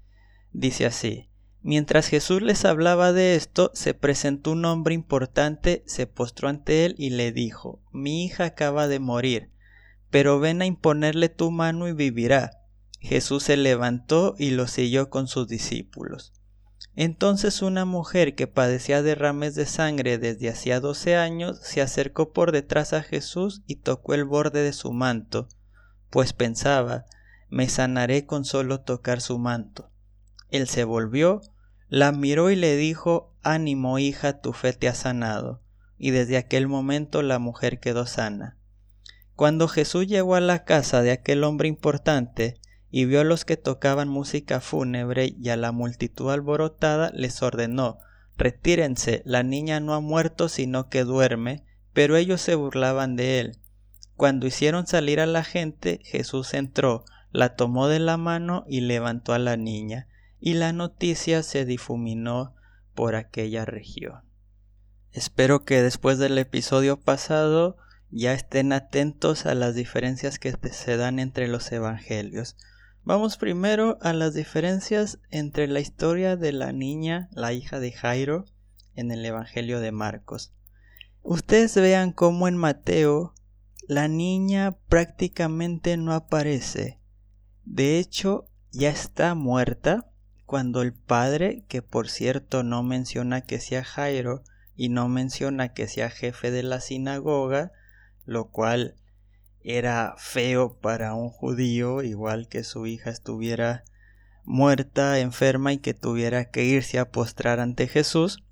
Dice 0.54 0.86
así. 0.86 1.29
Mientras 1.62 2.08
Jesús 2.08 2.42
les 2.42 2.64
hablaba 2.64 3.12
de 3.12 3.36
esto, 3.36 3.72
se 3.74 3.94
presentó 3.94 4.52
un 4.52 4.64
hombre 4.64 4.94
importante, 4.96 5.84
se 5.86 6.08
postró 6.08 6.48
ante 6.48 6.86
él 6.86 6.96
y 6.98 7.10
le 7.10 7.32
dijo, 7.34 7.82
Mi 7.92 8.24
hija 8.24 8.46
acaba 8.46 8.88
de 8.88 9.00
morir, 9.00 9.52
pero 10.10 10.40
ven 10.40 10.62
a 10.62 10.66
imponerle 10.66 11.28
tu 11.28 11.52
mano 11.52 11.88
y 11.88 11.94
vivirá. 11.94 12.52
Jesús 13.02 13.44
se 13.44 13.58
levantó 13.58 14.36
y 14.38 14.52
lo 14.52 14.68
siguió 14.68 15.10
con 15.10 15.28
sus 15.28 15.48
discípulos. 15.48 16.34
Entonces 16.96 17.62
una 17.62 17.86
mujer 17.86 18.36
que 18.36 18.48
padecía 18.48 19.02
derrames 19.02 19.56
de 19.56 19.66
sangre 19.66 20.18
desde 20.18 20.50
hacía 20.50 20.80
doce 20.80 21.16
años 21.16 21.60
se 21.62 21.82
acercó 21.82 22.32
por 22.32 22.52
detrás 22.52 22.94
a 22.94 23.04
Jesús 23.04 23.62
y 23.68 23.76
tocó 23.78 24.14
el 24.14 24.26
borde 24.26 24.64
de 24.64 24.74
su 24.74 24.92
manto, 24.92 25.48
pues 26.10 26.34
pensaba, 26.34 27.06
me 27.50 27.70
sanaré 27.70 28.26
con 28.26 28.46
solo 28.46 28.82
tocar 28.82 29.22
su 29.22 29.38
manto. 29.40 29.90
Él 30.52 30.68
se 30.68 30.84
volvió, 30.84 31.42
la 31.90 32.12
miró 32.12 32.50
y 32.50 32.56
le 32.56 32.76
dijo, 32.76 33.34
ánimo 33.44 34.00
hija, 34.00 34.42
tu 34.42 34.54
fe 34.54 34.74
te 34.74 34.88
ha 34.88 34.94
sanado. 34.94 35.62
Y 35.98 36.12
desde 36.12 36.38
aquel 36.38 36.68
momento 36.68 37.22
la 37.22 37.40
mujer 37.40 37.80
quedó 37.80 38.06
sana. 38.06 38.58
Cuando 39.36 39.68
Jesús 39.68 40.08
llegó 40.08 40.36
a 40.36 40.42
la 40.42 40.66
casa 40.66 41.02
de 41.02 41.12
aquel 41.12 41.44
hombre 41.44 41.68
importante, 41.68 42.60
y 42.92 43.06
vio 43.06 43.22
a 43.22 43.24
los 43.24 43.46
que 43.46 43.58
tocaban 43.58 44.10
música 44.10 44.62
fúnebre 44.62 45.36
y 45.40 45.50
a 45.50 45.58
la 45.58 45.72
multitud 45.72 46.32
alborotada, 46.32 47.12
les 47.14 47.42
ordenó 47.42 48.00
Retírense, 48.40 49.22
la 49.26 49.44
niña 49.44 49.82
no 49.82 49.94
ha 49.94 50.00
muerto 50.00 50.48
sino 50.48 50.88
que 50.88 51.04
duerme, 51.04 51.66
pero 51.92 52.16
ellos 52.16 52.40
se 52.40 52.56
burlaban 52.56 53.18
de 53.18 53.42
él. 53.42 53.58
Cuando 54.16 54.48
hicieron 54.48 54.88
salir 54.88 55.20
a 55.20 55.26
la 55.26 55.44
gente, 55.44 56.00
Jesús 56.06 56.54
entró, 56.54 57.04
la 57.32 57.56
tomó 57.56 57.90
de 57.90 58.00
la 58.00 58.16
mano 58.16 58.64
y 58.68 58.80
levantó 58.80 59.34
a 59.34 59.40
la 59.40 59.58
niña, 59.58 60.08
y 60.40 60.54
la 60.54 60.74
noticia 60.74 61.44
se 61.44 61.66
difuminó 61.66 62.56
por 62.96 63.16
aquella 63.16 63.66
región. 63.66 64.22
Espero 65.12 65.66
que 65.66 65.82
después 65.82 66.18
del 66.18 66.38
episodio 66.38 67.00
pasado 67.00 67.78
ya 68.12 68.34
estén 68.34 68.74
atentos 68.74 69.46
a 69.46 69.56
las 69.56 69.76
diferencias 69.76 70.40
que 70.40 70.52
se 70.72 70.98
dan 70.98 71.20
entre 71.20 71.48
los 71.48 71.72
evangelios. 71.72 72.58
Vamos 73.04 73.38
primero 73.38 73.98
a 74.02 74.14
las 74.14 74.34
diferencias 74.34 75.20
entre 75.32 75.68
la 75.68 75.80
historia 75.80 76.36
de 76.36 76.52
la 76.52 76.72
niña, 76.72 77.30
la 77.32 77.54
hija 77.54 77.80
de 77.80 77.92
Jairo, 77.92 78.46
en 78.96 79.12
el 79.12 79.26
Evangelio 79.26 79.80
de 79.80 79.92
Marcos. 79.92 80.54
Ustedes 81.22 81.76
vean 81.76 82.12
cómo 82.12 82.48
en 82.48 82.58
Mateo 82.58 83.34
la 83.88 84.08
niña 84.08 84.78
prácticamente 84.88 85.98
no 85.98 86.14
aparece. 86.14 87.00
De 87.66 87.98
hecho, 87.98 88.48
ya 88.72 88.90
está 88.90 89.34
muerta 89.34 90.09
cuando 90.50 90.82
el 90.82 90.94
padre, 90.94 91.64
que 91.68 91.84
por 91.84 92.10
cierto 92.10 92.64
no 92.64 92.82
menciona 92.82 93.42
que 93.42 93.60
sea 93.60 93.84
Jairo 93.84 94.42
y 94.76 94.90
no 94.90 95.08
menciona 95.08 95.74
que 95.76 95.88
sea 95.88 96.10
jefe 96.10 96.50
de 96.50 96.64
la 96.64 96.82
sinagoga, 96.82 97.72
lo 98.26 98.46
cual 98.46 98.96
era 99.62 100.16
feo 100.18 100.74
para 100.74 101.14
un 101.14 101.30
judío, 101.30 102.02
igual 102.02 102.48
que 102.48 102.64
su 102.64 102.88
hija 102.88 103.12
estuviera 103.12 103.84
muerta, 104.44 105.20
enferma 105.20 105.72
y 105.72 105.78
que 105.78 105.94
tuviera 105.94 106.46
que 106.46 106.66
irse 106.66 106.98
a 106.98 107.12
postrar 107.12 107.60
ante 107.60 107.88
Jesús. 107.88 108.44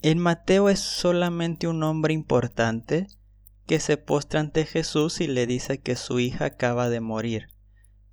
En 0.00 0.18
Mateo 0.18 0.70
es 0.70 0.80
solamente 0.80 1.68
un 1.68 1.82
hombre 1.82 2.14
importante 2.14 3.08
que 3.66 3.78
se 3.78 3.98
postra 3.98 4.40
ante 4.40 4.64
Jesús 4.64 5.20
y 5.20 5.26
le 5.26 5.46
dice 5.46 5.80
que 5.82 5.96
su 5.96 6.18
hija 6.18 6.46
acaba 6.46 6.88
de 6.88 7.00
morir, 7.00 7.48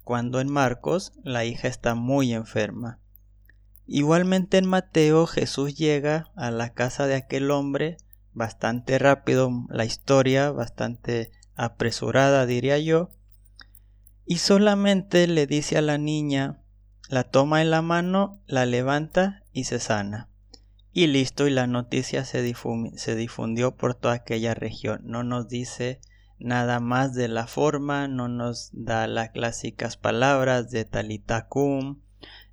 cuando 0.04 0.42
en 0.42 0.52
Marcos 0.52 1.14
la 1.24 1.46
hija 1.46 1.70
está 1.70 1.96
muy 1.96 2.34
enferma. 2.34 3.00
Igualmente 3.86 4.58
en 4.58 4.66
Mateo 4.66 5.28
Jesús 5.28 5.76
llega 5.76 6.32
a 6.36 6.52
la 6.52 6.74
casa 6.74 7.08
de 7.08 7.16
aquel 7.16 7.52
hombre 7.52 7.98
bastante 8.34 8.98
rápido, 8.98 9.52
la 9.70 9.86
historia 9.86 10.52
bastante 10.52 11.32
apresurada, 11.56 12.46
diría 12.46 12.80
yo, 12.80 13.12
y 14.26 14.38
solamente 14.38 15.28
le 15.28 15.48
dice 15.48 15.78
a 15.78 15.82
la 15.82 15.98
niña, 15.98 16.62
la 17.10 17.26
toma 17.26 17.62
en 17.62 17.70
la 17.70 17.82
mano, 17.82 18.42
la 18.48 18.66
levanta 18.66 19.44
y 19.52 19.66
se 19.66 19.80
sana. 19.80 20.30
Y 20.94 21.08
listo, 21.08 21.48
y 21.48 21.52
la 21.52 21.68
noticia 21.68 22.24
se, 22.24 22.42
difundió 22.44 23.76
por 23.76 23.96
toda 23.96 24.14
aquella 24.14 24.54
región. 24.54 25.02
No 25.04 25.24
nos 25.24 25.50
dice 25.50 26.00
nada 26.40 26.80
más 26.80 27.14
de 27.14 27.28
la 27.28 27.48
forma, 27.48 28.08
no 28.08 28.28
nos 28.28 28.70
da 28.74 29.08
las 29.08 29.32
clásicas 29.32 29.98
palabras 29.98 30.70
de 30.70 30.86
talitacum, 30.86 32.03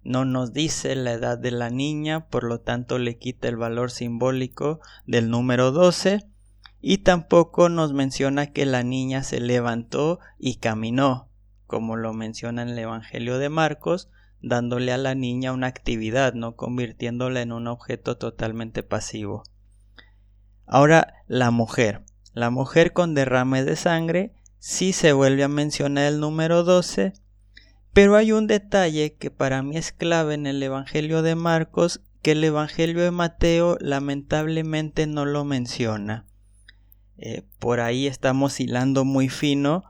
no 0.03 0.25
nos 0.25 0.53
dice 0.53 0.95
la 0.95 1.13
edad 1.13 1.39
de 1.39 1.51
la 1.51 1.71
niña, 1.71 2.27
por 2.29 2.45
lo 2.45 2.61
tanto 2.61 2.99
le 2.99 3.19
quita 3.19 3.49
el 3.49 3.57
valor 3.57 3.91
simbólico 3.91 4.81
del 5.07 5.31
número 5.31 5.73
12 5.73 6.27
y 6.81 6.99
tampoco 6.99 7.69
nos 7.69 7.93
menciona 7.93 8.47
que 8.47 8.65
la 8.67 8.83
niña 8.83 9.23
se 9.23 9.41
levantó 9.41 10.19
y 10.39 10.57
caminó, 10.57 11.29
como 11.67 11.97
lo 11.97 12.13
menciona 12.13 12.63
en 12.63 12.71
el 12.71 12.79
Evangelio 12.79 13.39
de 13.39 13.51
Marcos, 13.51 14.09
dándole 14.43 14.93
a 14.93 14.99
la 14.99 15.15
niña 15.15 15.53
una 15.53 15.67
actividad, 15.67 16.33
no 16.33 16.57
convirtiéndola 16.57 17.43
en 17.43 17.53
un 17.53 17.67
objeto 17.67 18.17
totalmente 18.17 18.83
pasivo. 18.83 19.43
Ahora, 20.67 21.15
la 21.27 21.51
mujer. 21.51 22.03
La 22.33 22.49
mujer 22.49 22.93
con 22.93 23.15
derrame 23.15 23.65
de 23.65 23.77
sangre 23.77 24.33
sí 24.59 24.93
se 24.93 25.13
vuelve 25.13 25.43
a 25.43 25.49
mencionar 25.49 26.05
el 26.05 26.21
número 26.21 26.63
12, 26.63 27.13
pero 27.93 28.17
hay 28.17 28.33
un 28.33 28.47
detalle 28.47 29.15
que 29.15 29.31
para 29.31 29.63
mí 29.63 29.77
es 29.77 29.93
clave 29.93 30.35
en 30.35 30.47
el 30.47 30.63
Evangelio 30.63 31.23
de 31.23 31.35
Marcos 31.35 32.01
que 32.23 32.33
el 32.33 32.45
Evangelio 32.45 33.03
de 33.03 33.11
Mateo 33.11 33.77
lamentablemente 33.81 35.07
no 35.07 35.25
lo 35.25 35.45
menciona. 35.45 36.27
Eh, 37.17 37.43
por 37.59 37.81
ahí 37.81 38.07
estamos 38.07 38.61
hilando 38.61 39.05
muy 39.05 39.29
fino, 39.29 39.85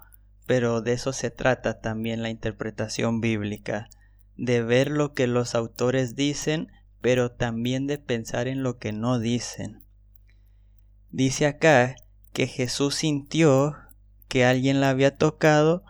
pero 0.47 0.81
de 0.81 0.93
eso 0.93 1.13
se 1.13 1.31
trata 1.31 1.81
también 1.81 2.23
la 2.23 2.31
interpretación 2.31 3.21
bíblica, 3.21 3.89
de 4.37 4.63
ver 4.63 4.91
lo 4.91 5.13
que 5.13 5.27
los 5.27 5.55
autores 5.55 6.17
dicen, 6.17 6.69
pero 7.01 7.31
también 7.31 7.87
de 7.87 7.99
pensar 7.99 8.49
en 8.49 8.63
lo 8.63 8.79
que 8.79 8.93
no 8.93 9.19
dicen. 9.19 9.85
Dice 11.11 11.47
acá 11.47 11.97
que 12.33 12.47
Jesús 12.47 12.97
sintió 12.97 13.77
que 14.29 14.45
alguien 14.45 14.81
la 14.81 14.91
había 14.91 15.17
tocado 15.17 15.85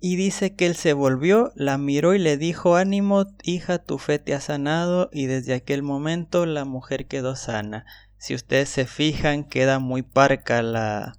y 0.00 0.16
dice 0.16 0.54
que 0.54 0.66
él 0.66 0.76
se 0.76 0.92
volvió, 0.92 1.52
la 1.56 1.76
miró 1.76 2.14
y 2.14 2.18
le 2.18 2.36
dijo 2.36 2.76
ánimo, 2.76 3.26
hija, 3.42 3.78
tu 3.78 3.98
fe 3.98 4.18
te 4.18 4.34
ha 4.34 4.40
sanado 4.40 5.08
y 5.12 5.26
desde 5.26 5.54
aquel 5.54 5.82
momento 5.82 6.46
la 6.46 6.64
mujer 6.64 7.06
quedó 7.06 7.34
sana. 7.34 7.84
Si 8.16 8.34
ustedes 8.34 8.68
se 8.68 8.86
fijan, 8.86 9.44
queda 9.44 9.80
muy 9.80 10.02
parca 10.02 10.62
la, 10.62 11.18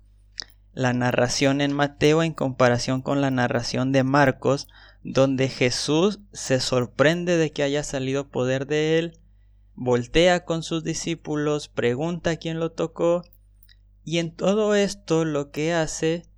la 0.74 0.94
narración 0.94 1.60
en 1.60 1.74
Mateo 1.74 2.24
en 2.24 2.34
comparación 2.34 3.02
con 3.02 3.20
la 3.20 3.32
narración 3.32 3.92
de 3.92 4.04
Marcos, 4.04 4.70
donde 5.04 5.50
Jesús 5.50 6.20
se 6.32 6.62
sorprende 6.62 7.36
de 7.36 7.52
que 7.52 7.64
haya 7.64 7.84
salido 7.84 8.30
poder 8.30 8.66
de 8.66 8.98
él, 9.00 9.20
voltea 9.76 10.46
con 10.46 10.64
sus 10.64 10.86
discípulos, 10.86 11.68
pregunta 11.68 12.38
quién 12.38 12.60
lo 12.60 12.72
tocó, 12.72 13.24
y 14.06 14.20
en 14.20 14.34
todo 14.34 14.74
esto 14.74 15.26
lo 15.26 15.52
que 15.52 15.74
hace 15.74 16.29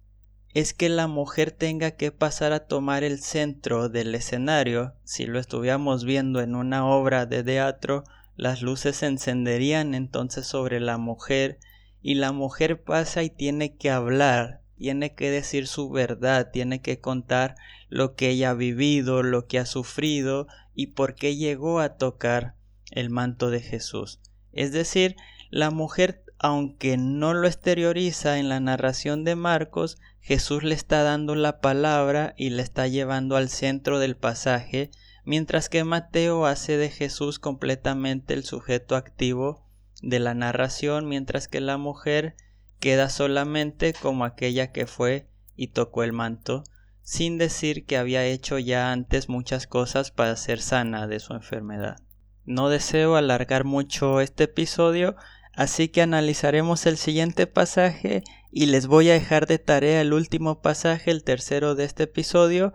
es 0.53 0.73
que 0.73 0.89
la 0.89 1.07
mujer 1.07 1.51
tenga 1.51 1.91
que 1.91 2.11
pasar 2.11 2.51
a 2.51 2.67
tomar 2.67 3.03
el 3.03 3.19
centro 3.19 3.89
del 3.89 4.13
escenario. 4.15 4.93
Si 5.03 5.25
lo 5.25 5.39
estuviéramos 5.39 6.03
viendo 6.03 6.41
en 6.41 6.55
una 6.55 6.85
obra 6.85 7.25
de 7.25 7.43
teatro, 7.43 8.03
las 8.35 8.61
luces 8.61 8.97
se 8.97 9.07
encenderían 9.07 9.93
entonces 9.93 10.45
sobre 10.45 10.79
la 10.79 10.97
mujer 10.97 11.59
y 12.01 12.15
la 12.15 12.31
mujer 12.31 12.83
pasa 12.83 13.23
y 13.23 13.29
tiene 13.29 13.75
que 13.75 13.89
hablar, 13.89 14.61
tiene 14.77 15.13
que 15.13 15.29
decir 15.29 15.67
su 15.67 15.89
verdad, 15.89 16.49
tiene 16.51 16.81
que 16.81 16.99
contar 16.99 17.55
lo 17.89 18.15
que 18.15 18.29
ella 18.29 18.49
ha 18.49 18.55
vivido, 18.55 19.23
lo 19.23 19.47
que 19.47 19.59
ha 19.59 19.65
sufrido 19.65 20.47
y 20.73 20.87
por 20.87 21.15
qué 21.15 21.35
llegó 21.35 21.79
a 21.79 21.97
tocar 21.97 22.55
el 22.89 23.09
manto 23.09 23.51
de 23.51 23.61
Jesús. 23.61 24.19
Es 24.51 24.71
decir, 24.71 25.15
la 25.49 25.69
mujer, 25.69 26.23
aunque 26.43 26.97
no 26.97 27.35
lo 27.35 27.45
exterioriza 27.45 28.39
en 28.39 28.49
la 28.49 28.59
narración 28.59 29.23
de 29.23 29.35
Marcos, 29.35 29.99
Jesús 30.21 30.63
le 30.63 30.73
está 30.73 31.03
dando 31.03 31.35
la 31.35 31.61
palabra 31.61 32.33
y 32.35 32.49
le 32.49 32.63
está 32.63 32.87
llevando 32.87 33.35
al 33.35 33.47
centro 33.47 33.99
del 33.99 34.17
pasaje 34.17 34.89
mientras 35.23 35.69
que 35.69 35.83
Mateo 35.83 36.47
hace 36.47 36.77
de 36.77 36.89
Jesús 36.89 37.37
completamente 37.37 38.33
el 38.33 38.43
sujeto 38.43 38.95
activo 38.95 39.67
de 40.01 40.19
la 40.19 40.33
narración, 40.33 41.07
mientras 41.07 41.47
que 41.47 41.61
la 41.61 41.77
mujer 41.77 42.35
queda 42.79 43.09
solamente 43.09 43.93
como 43.93 44.25
aquella 44.25 44.71
que 44.71 44.87
fue 44.87 45.27
y 45.55 45.67
tocó 45.67 46.01
el 46.01 46.11
manto 46.11 46.63
sin 47.03 47.37
decir 47.37 47.85
que 47.85 47.97
había 47.97 48.25
hecho 48.25 48.57
ya 48.57 48.91
antes 48.91 49.29
muchas 49.29 49.67
cosas 49.67 50.09
para 50.09 50.35
ser 50.35 50.59
sana 50.59 51.05
de 51.05 51.19
su 51.19 51.33
enfermedad. 51.33 51.97
No 52.45 52.69
deseo 52.69 53.15
alargar 53.15 53.63
mucho 53.63 54.21
este 54.21 54.45
episodio, 54.45 55.15
así 55.61 55.89
que 55.89 56.01
analizaremos 56.01 56.87
el 56.87 56.97
siguiente 56.97 57.45
pasaje 57.45 58.23
y 58.51 58.65
les 58.65 58.87
voy 58.87 59.11
a 59.11 59.13
dejar 59.13 59.45
de 59.45 59.59
tarea 59.59 60.01
el 60.01 60.11
último 60.11 60.59
pasaje, 60.59 61.11
el 61.11 61.23
tercero 61.23 61.75
de 61.75 61.83
este 61.83 62.03
episodio, 62.03 62.73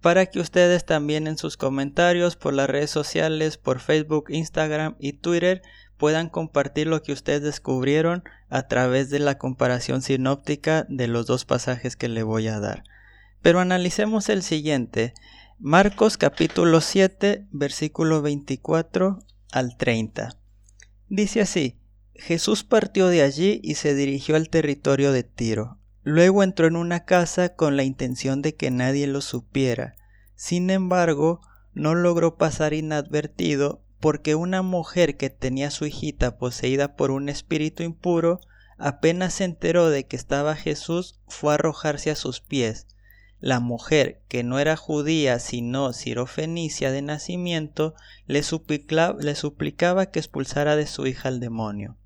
para 0.00 0.26
que 0.26 0.38
ustedes 0.38 0.86
también 0.86 1.26
en 1.26 1.36
sus 1.36 1.56
comentarios 1.56 2.36
por 2.36 2.54
las 2.54 2.70
redes 2.70 2.90
sociales, 2.90 3.58
por 3.58 3.80
Facebook, 3.80 4.26
Instagram 4.28 4.94
y 5.00 5.14
Twitter 5.14 5.62
puedan 5.96 6.28
compartir 6.28 6.86
lo 6.86 7.02
que 7.02 7.12
ustedes 7.12 7.42
descubrieron 7.42 8.22
a 8.48 8.68
través 8.68 9.10
de 9.10 9.18
la 9.18 9.36
comparación 9.36 10.00
sinóptica 10.00 10.86
de 10.88 11.08
los 11.08 11.26
dos 11.26 11.44
pasajes 11.44 11.96
que 11.96 12.08
le 12.08 12.22
voy 12.22 12.46
a 12.46 12.60
dar. 12.60 12.84
Pero 13.42 13.58
analicemos 13.58 14.28
el 14.28 14.44
siguiente. 14.44 15.14
Marcos 15.58 16.16
capítulo 16.16 16.80
7 16.80 17.48
versículo 17.50 18.22
24 18.22 19.18
al 19.50 19.76
30. 19.76 20.36
Dice 21.08 21.40
así, 21.40 21.79
Jesús 22.20 22.64
partió 22.64 23.08
de 23.08 23.22
allí 23.22 23.60
y 23.62 23.76
se 23.76 23.94
dirigió 23.94 24.36
al 24.36 24.50
territorio 24.50 25.10
de 25.10 25.22
Tiro. 25.22 25.78
Luego 26.02 26.42
entró 26.42 26.66
en 26.66 26.76
una 26.76 27.04
casa 27.04 27.54
con 27.54 27.76
la 27.76 27.82
intención 27.82 28.42
de 28.42 28.54
que 28.54 28.70
nadie 28.70 29.06
lo 29.06 29.22
supiera. 29.22 29.96
Sin 30.36 30.68
embargo, 30.70 31.40
no 31.72 31.94
logró 31.94 32.36
pasar 32.36 32.74
inadvertido 32.74 33.82
porque 34.00 34.34
una 34.34 34.62
mujer 34.62 35.16
que 35.16 35.30
tenía 35.30 35.70
su 35.70 35.86
hijita 35.86 36.36
poseída 36.36 36.94
por 36.94 37.10
un 37.10 37.28
espíritu 37.28 37.82
impuro, 37.82 38.40
apenas 38.78 39.34
se 39.34 39.44
enteró 39.44 39.88
de 39.88 40.04
que 40.04 40.16
estaba 40.16 40.56
Jesús, 40.56 41.20
fue 41.26 41.52
a 41.52 41.54
arrojarse 41.54 42.10
a 42.10 42.16
sus 42.16 42.40
pies. 42.40 42.86
La 43.40 43.60
mujer, 43.60 44.20
que 44.28 44.42
no 44.42 44.58
era 44.58 44.76
judía 44.76 45.38
sino 45.38 45.92
sirofenicia 45.94 46.90
de 46.90 47.00
nacimiento, 47.00 47.94
le, 48.26 48.42
le 49.20 49.34
suplicaba 49.34 50.06
que 50.06 50.18
expulsara 50.18 50.76
de 50.76 50.86
su 50.86 51.06
hija 51.06 51.28
al 51.28 51.40
demonio. 51.40 51.96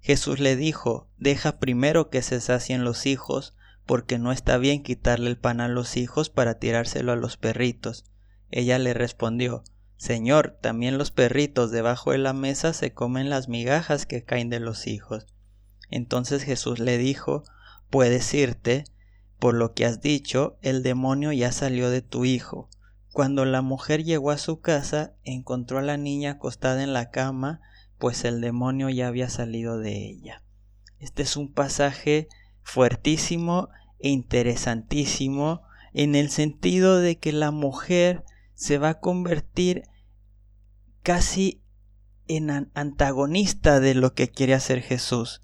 Jesús 0.00 0.40
le 0.40 0.56
dijo, 0.56 1.08
deja 1.18 1.58
primero 1.58 2.10
que 2.10 2.22
se 2.22 2.40
sacien 2.40 2.84
los 2.84 3.06
hijos, 3.06 3.54
porque 3.86 4.18
no 4.18 4.32
está 4.32 4.58
bien 4.58 4.82
quitarle 4.82 5.30
el 5.30 5.38
pan 5.38 5.60
a 5.60 5.68
los 5.68 5.96
hijos 5.96 6.30
para 6.30 6.58
tirárselo 6.58 7.12
a 7.12 7.16
los 7.16 7.36
perritos. 7.36 8.04
Ella 8.50 8.78
le 8.78 8.94
respondió, 8.94 9.64
Señor, 9.96 10.58
también 10.60 10.96
los 10.96 11.10
perritos 11.10 11.70
debajo 11.70 12.12
de 12.12 12.18
la 12.18 12.32
mesa 12.32 12.72
se 12.72 12.92
comen 12.92 13.30
las 13.30 13.48
migajas 13.48 14.06
que 14.06 14.22
caen 14.22 14.48
de 14.48 14.60
los 14.60 14.86
hijos. 14.86 15.26
Entonces 15.90 16.44
Jesús 16.44 16.78
le 16.78 16.98
dijo, 16.98 17.44
Puedes 17.90 18.32
irte, 18.34 18.84
por 19.38 19.54
lo 19.54 19.72
que 19.72 19.86
has 19.86 20.00
dicho, 20.00 20.58
el 20.62 20.82
demonio 20.82 21.32
ya 21.32 21.52
salió 21.52 21.90
de 21.90 22.02
tu 22.02 22.24
hijo. 22.24 22.68
Cuando 23.12 23.44
la 23.44 23.62
mujer 23.62 24.04
llegó 24.04 24.30
a 24.30 24.38
su 24.38 24.60
casa, 24.60 25.14
encontró 25.24 25.78
a 25.78 25.82
la 25.82 25.96
niña 25.96 26.32
acostada 26.32 26.82
en 26.82 26.92
la 26.92 27.10
cama, 27.10 27.60
pues 27.98 28.24
el 28.24 28.40
demonio 28.40 28.88
ya 28.88 29.08
había 29.08 29.28
salido 29.28 29.78
de 29.78 29.96
ella. 30.08 30.42
Este 30.98 31.22
es 31.22 31.36
un 31.36 31.52
pasaje 31.52 32.28
fuertísimo 32.62 33.68
e 33.98 34.10
interesantísimo 34.10 35.62
en 35.92 36.14
el 36.14 36.30
sentido 36.30 36.98
de 37.00 37.18
que 37.18 37.32
la 37.32 37.50
mujer 37.50 38.24
se 38.54 38.78
va 38.78 38.90
a 38.90 39.00
convertir 39.00 39.84
casi 41.02 41.62
en 42.26 42.70
antagonista 42.74 43.80
de 43.80 43.94
lo 43.94 44.14
que 44.14 44.28
quiere 44.28 44.54
hacer 44.54 44.82
Jesús. 44.82 45.40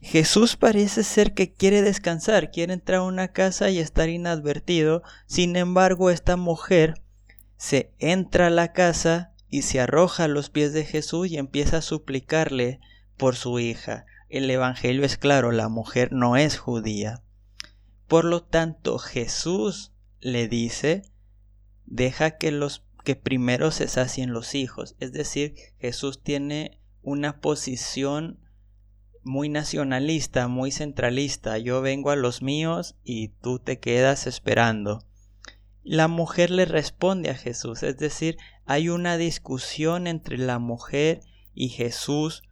Jesús 0.00 0.56
parece 0.56 1.02
ser 1.02 1.34
que 1.34 1.52
quiere 1.52 1.82
descansar, 1.82 2.50
quiere 2.50 2.74
entrar 2.74 2.98
a 3.00 3.02
una 3.02 3.28
casa 3.28 3.70
y 3.70 3.78
estar 3.78 4.08
inadvertido, 4.08 5.02
sin 5.26 5.56
embargo 5.56 6.10
esta 6.10 6.36
mujer 6.36 7.02
se 7.56 7.92
entra 7.98 8.48
a 8.48 8.50
la 8.50 8.72
casa 8.72 9.32
y 9.48 9.62
se 9.62 9.80
arroja 9.80 10.24
a 10.24 10.28
los 10.28 10.50
pies 10.50 10.72
de 10.72 10.84
Jesús 10.84 11.28
y 11.28 11.38
empieza 11.38 11.78
a 11.78 11.82
suplicarle 11.82 12.80
por 13.16 13.36
su 13.36 13.58
hija. 13.58 14.06
El 14.28 14.50
Evangelio 14.50 15.04
es 15.04 15.16
claro, 15.16 15.52
la 15.52 15.68
mujer 15.68 16.12
no 16.12 16.36
es 16.36 16.58
judía. 16.58 17.22
Por 18.08 18.24
lo 18.24 18.42
tanto, 18.42 18.98
Jesús 18.98 19.92
le 20.20 20.48
dice, 20.48 21.02
deja 21.86 22.32
que 22.32 22.50
los 22.50 22.84
que 23.04 23.14
primero 23.16 23.70
se 23.70 23.86
sacien 23.86 24.32
los 24.32 24.54
hijos. 24.54 24.96
Es 24.98 25.12
decir, 25.12 25.54
Jesús 25.78 26.20
tiene 26.22 26.80
una 27.02 27.40
posición 27.40 28.40
muy 29.22 29.48
nacionalista, 29.48 30.48
muy 30.48 30.72
centralista. 30.72 31.58
Yo 31.58 31.82
vengo 31.82 32.10
a 32.10 32.16
los 32.16 32.42
míos 32.42 32.96
y 33.04 33.28
tú 33.28 33.60
te 33.60 33.78
quedas 33.78 34.26
esperando. 34.26 35.04
La 35.88 36.08
mujer 36.08 36.50
le 36.50 36.64
responde 36.64 37.30
a 37.30 37.36
Jesús, 37.36 37.84
es 37.84 37.96
decir, 37.96 38.38
hay 38.64 38.88
una 38.88 39.16
discusión 39.16 40.08
entre 40.08 40.36
la 40.36 40.58
mujer 40.58 41.20
y 41.54 41.68
Jesús 41.68 42.42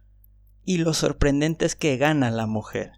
y 0.63 0.77
lo 0.77 0.93
sorprendente 0.93 1.65
es 1.65 1.75
que 1.75 1.97
gana 1.97 2.31
la 2.31 2.47
mujer. 2.47 2.93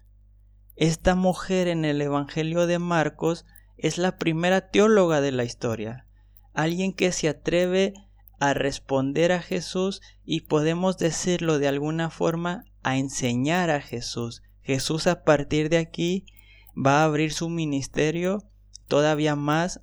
Esta 0.76 1.16
mujer 1.16 1.66
en 1.66 1.84
el 1.84 2.00
Evangelio 2.00 2.68
de 2.68 2.78
Marcos 2.78 3.46
es 3.78 3.98
la 3.98 4.16
primera 4.16 4.70
teóloga 4.70 5.20
de 5.20 5.32
la 5.32 5.42
historia, 5.42 6.06
alguien 6.54 6.92
que 6.92 7.10
se 7.10 7.28
atreve 7.28 7.94
a 8.38 8.54
responder 8.54 9.32
a 9.32 9.42
Jesús 9.42 10.02
y 10.24 10.42
podemos 10.42 10.98
decirlo 10.98 11.58
de 11.58 11.66
alguna 11.66 12.10
forma 12.10 12.64
a 12.84 12.96
enseñar 12.96 13.70
a 13.70 13.80
Jesús. 13.80 14.44
Jesús 14.62 15.08
a 15.08 15.24
partir 15.24 15.68
de 15.68 15.78
aquí 15.78 16.26
va 16.76 17.00
a 17.00 17.06
abrir 17.06 17.32
su 17.32 17.48
ministerio 17.48 18.44
todavía 18.86 19.34
más 19.34 19.80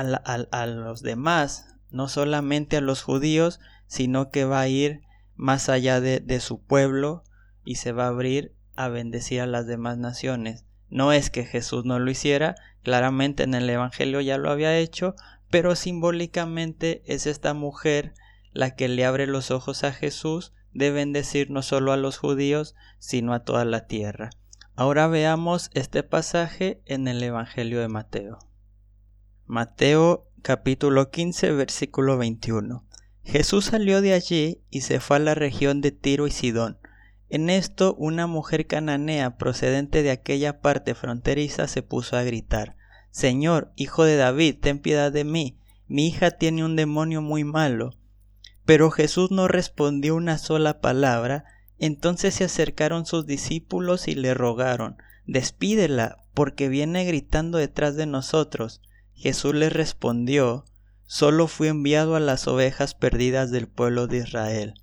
a, 0.00 0.66
los 0.66 1.02
demás, 1.02 1.76
no 1.90 2.08
solamente 2.08 2.76
a 2.76 2.80
los 2.80 3.02
judíos, 3.02 3.60
sino 3.86 4.30
que 4.30 4.44
va 4.44 4.60
a 4.60 4.68
ir 4.68 5.02
más 5.34 5.68
allá 5.68 6.00
de, 6.00 6.20
de 6.20 6.40
su 6.40 6.60
pueblo 6.60 7.24
y 7.64 7.76
se 7.76 7.92
va 7.92 8.04
a 8.04 8.08
abrir 8.08 8.54
a 8.74 8.88
bendecir 8.88 9.40
a 9.40 9.46
las 9.46 9.66
demás 9.66 9.98
naciones. 9.98 10.64
No 10.88 11.12
es 11.12 11.30
que 11.30 11.44
Jesús 11.44 11.84
no 11.84 11.98
lo 11.98 12.10
hiciera, 12.10 12.54
claramente 12.82 13.42
en 13.42 13.54
el 13.54 13.68
Evangelio 13.68 14.20
ya 14.20 14.38
lo 14.38 14.50
había 14.50 14.76
hecho, 14.76 15.14
pero 15.50 15.74
simbólicamente 15.74 17.02
es 17.06 17.26
esta 17.26 17.54
mujer 17.54 18.14
la 18.52 18.74
que 18.74 18.88
le 18.88 19.04
abre 19.04 19.26
los 19.26 19.50
ojos 19.50 19.84
a 19.84 19.92
Jesús 19.92 20.52
de 20.72 20.90
bendecir 20.90 21.50
no 21.50 21.62
solo 21.62 21.92
a 21.92 21.96
los 21.96 22.18
judíos, 22.18 22.74
sino 22.98 23.32
a 23.32 23.44
toda 23.44 23.64
la 23.64 23.86
tierra. 23.86 24.30
Ahora 24.74 25.06
veamos 25.08 25.70
este 25.72 26.02
pasaje 26.02 26.82
en 26.84 27.08
el 27.08 27.22
Evangelio 27.22 27.80
de 27.80 27.88
Mateo. 27.88 28.38
Mateo 29.48 30.26
capítulo 30.42 31.12
15 31.12 31.52
versículo 31.52 32.18
21. 32.18 32.84
Jesús 33.22 33.66
salió 33.66 34.00
de 34.00 34.12
allí 34.12 34.60
y 34.70 34.80
se 34.80 34.98
fue 34.98 35.18
a 35.18 35.20
la 35.20 35.36
región 35.36 35.80
de 35.80 35.92
Tiro 35.92 36.26
y 36.26 36.32
Sidón. 36.32 36.78
En 37.28 37.48
esto 37.48 37.94
una 37.94 38.26
mujer 38.26 38.66
cananea 38.66 39.38
procedente 39.38 40.02
de 40.02 40.10
aquella 40.10 40.60
parte 40.60 40.96
fronteriza 40.96 41.68
se 41.68 41.82
puso 41.82 42.16
a 42.16 42.24
gritar 42.24 42.74
Señor, 43.12 43.72
hijo 43.76 44.02
de 44.02 44.16
David, 44.16 44.56
ten 44.60 44.80
piedad 44.80 45.12
de 45.12 45.22
mí, 45.22 45.60
mi 45.86 46.08
hija 46.08 46.32
tiene 46.32 46.64
un 46.64 46.74
demonio 46.74 47.22
muy 47.22 47.44
malo. 47.44 47.92
Pero 48.64 48.90
Jesús 48.90 49.30
no 49.30 49.46
respondió 49.46 50.16
una 50.16 50.38
sola 50.38 50.80
palabra, 50.80 51.44
entonces 51.78 52.34
se 52.34 52.42
acercaron 52.42 53.06
sus 53.06 53.26
discípulos 53.26 54.08
y 54.08 54.16
le 54.16 54.34
rogaron 54.34 54.96
Despídela, 55.24 56.24
porque 56.34 56.68
viene 56.68 57.04
gritando 57.04 57.58
detrás 57.58 57.94
de 57.94 58.06
nosotros. 58.06 58.82
Jesús 59.16 59.54
les 59.54 59.72
respondió, 59.72 60.64
Solo 61.06 61.46
fui 61.46 61.68
enviado 61.68 62.16
a 62.16 62.20
las 62.20 62.46
ovejas 62.46 62.94
perdidas 62.94 63.50
del 63.50 63.68
pueblo 63.68 64.06
de 64.06 64.18
Israel. 64.18 64.74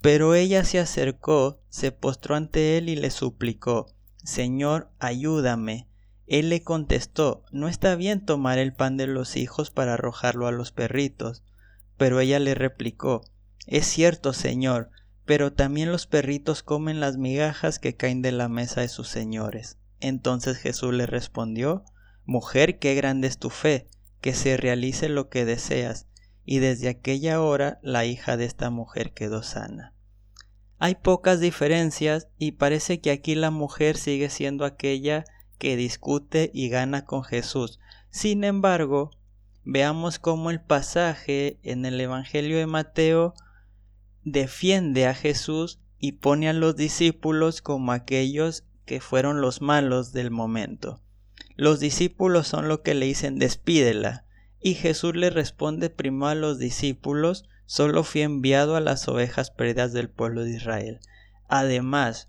Pero 0.00 0.34
ella 0.34 0.64
se 0.64 0.78
acercó, 0.78 1.60
se 1.68 1.92
postró 1.92 2.36
ante 2.36 2.78
él 2.78 2.88
y 2.88 2.96
le 2.96 3.10
suplicó, 3.10 3.92
Señor, 4.24 4.90
ayúdame. 4.98 5.88
Él 6.26 6.48
le 6.48 6.62
contestó, 6.62 7.44
No 7.52 7.68
está 7.68 7.94
bien 7.96 8.24
tomar 8.24 8.58
el 8.58 8.72
pan 8.72 8.96
de 8.96 9.06
los 9.06 9.36
hijos 9.36 9.70
para 9.70 9.94
arrojarlo 9.94 10.46
a 10.46 10.52
los 10.52 10.72
perritos. 10.72 11.44
Pero 11.96 12.20
ella 12.20 12.38
le 12.38 12.54
replicó, 12.54 13.22
Es 13.66 13.86
cierto, 13.86 14.32
Señor, 14.32 14.90
pero 15.24 15.52
también 15.52 15.92
los 15.92 16.06
perritos 16.06 16.62
comen 16.62 17.00
las 17.00 17.16
migajas 17.16 17.78
que 17.78 17.96
caen 17.96 18.22
de 18.22 18.32
la 18.32 18.48
mesa 18.48 18.80
de 18.80 18.88
sus 18.88 19.08
señores. 19.08 19.78
Entonces 20.00 20.56
Jesús 20.56 20.94
le 20.94 21.06
respondió, 21.06 21.84
Mujer, 22.26 22.78
qué 22.80 22.94
grande 22.96 23.28
es 23.28 23.38
tu 23.38 23.50
fe, 23.50 23.86
que 24.20 24.34
se 24.34 24.56
realice 24.56 25.08
lo 25.08 25.28
que 25.28 25.44
deseas. 25.44 26.08
Y 26.44 26.58
desde 26.58 26.88
aquella 26.88 27.40
hora 27.40 27.78
la 27.82 28.04
hija 28.04 28.36
de 28.36 28.44
esta 28.44 28.68
mujer 28.70 29.12
quedó 29.12 29.42
sana. 29.42 29.94
Hay 30.78 30.96
pocas 30.96 31.40
diferencias 31.40 32.28
y 32.36 32.52
parece 32.52 33.00
que 33.00 33.10
aquí 33.10 33.34
la 33.34 33.50
mujer 33.50 33.96
sigue 33.96 34.28
siendo 34.28 34.64
aquella 34.64 35.24
que 35.58 35.76
discute 35.76 36.50
y 36.52 36.68
gana 36.68 37.04
con 37.04 37.22
Jesús. 37.24 37.78
Sin 38.10 38.44
embargo, 38.44 39.10
veamos 39.64 40.18
cómo 40.18 40.50
el 40.50 40.60
pasaje 40.60 41.58
en 41.62 41.86
el 41.86 42.00
Evangelio 42.00 42.58
de 42.58 42.66
Mateo 42.66 43.34
defiende 44.24 45.06
a 45.06 45.14
Jesús 45.14 45.78
y 45.98 46.12
pone 46.12 46.48
a 46.48 46.52
los 46.52 46.76
discípulos 46.76 47.62
como 47.62 47.92
aquellos 47.92 48.64
que 48.84 49.00
fueron 49.00 49.40
los 49.40 49.62
malos 49.62 50.12
del 50.12 50.30
momento. 50.30 51.00
Los 51.56 51.80
discípulos 51.80 52.46
son 52.46 52.68
lo 52.68 52.82
que 52.82 52.94
le 52.94 53.06
dicen 53.06 53.38
despídela. 53.38 54.24
Y 54.60 54.74
Jesús 54.74 55.16
le 55.16 55.30
responde 55.30 55.90
primero 55.90 56.28
a 56.28 56.34
los 56.34 56.58
discípulos, 56.58 57.48
solo 57.64 58.04
fui 58.04 58.22
enviado 58.22 58.76
a 58.76 58.80
las 58.80 59.08
ovejas 59.08 59.50
perdidas 59.50 59.92
del 59.92 60.10
pueblo 60.10 60.44
de 60.44 60.50
Israel. 60.50 61.00
Además, 61.48 62.26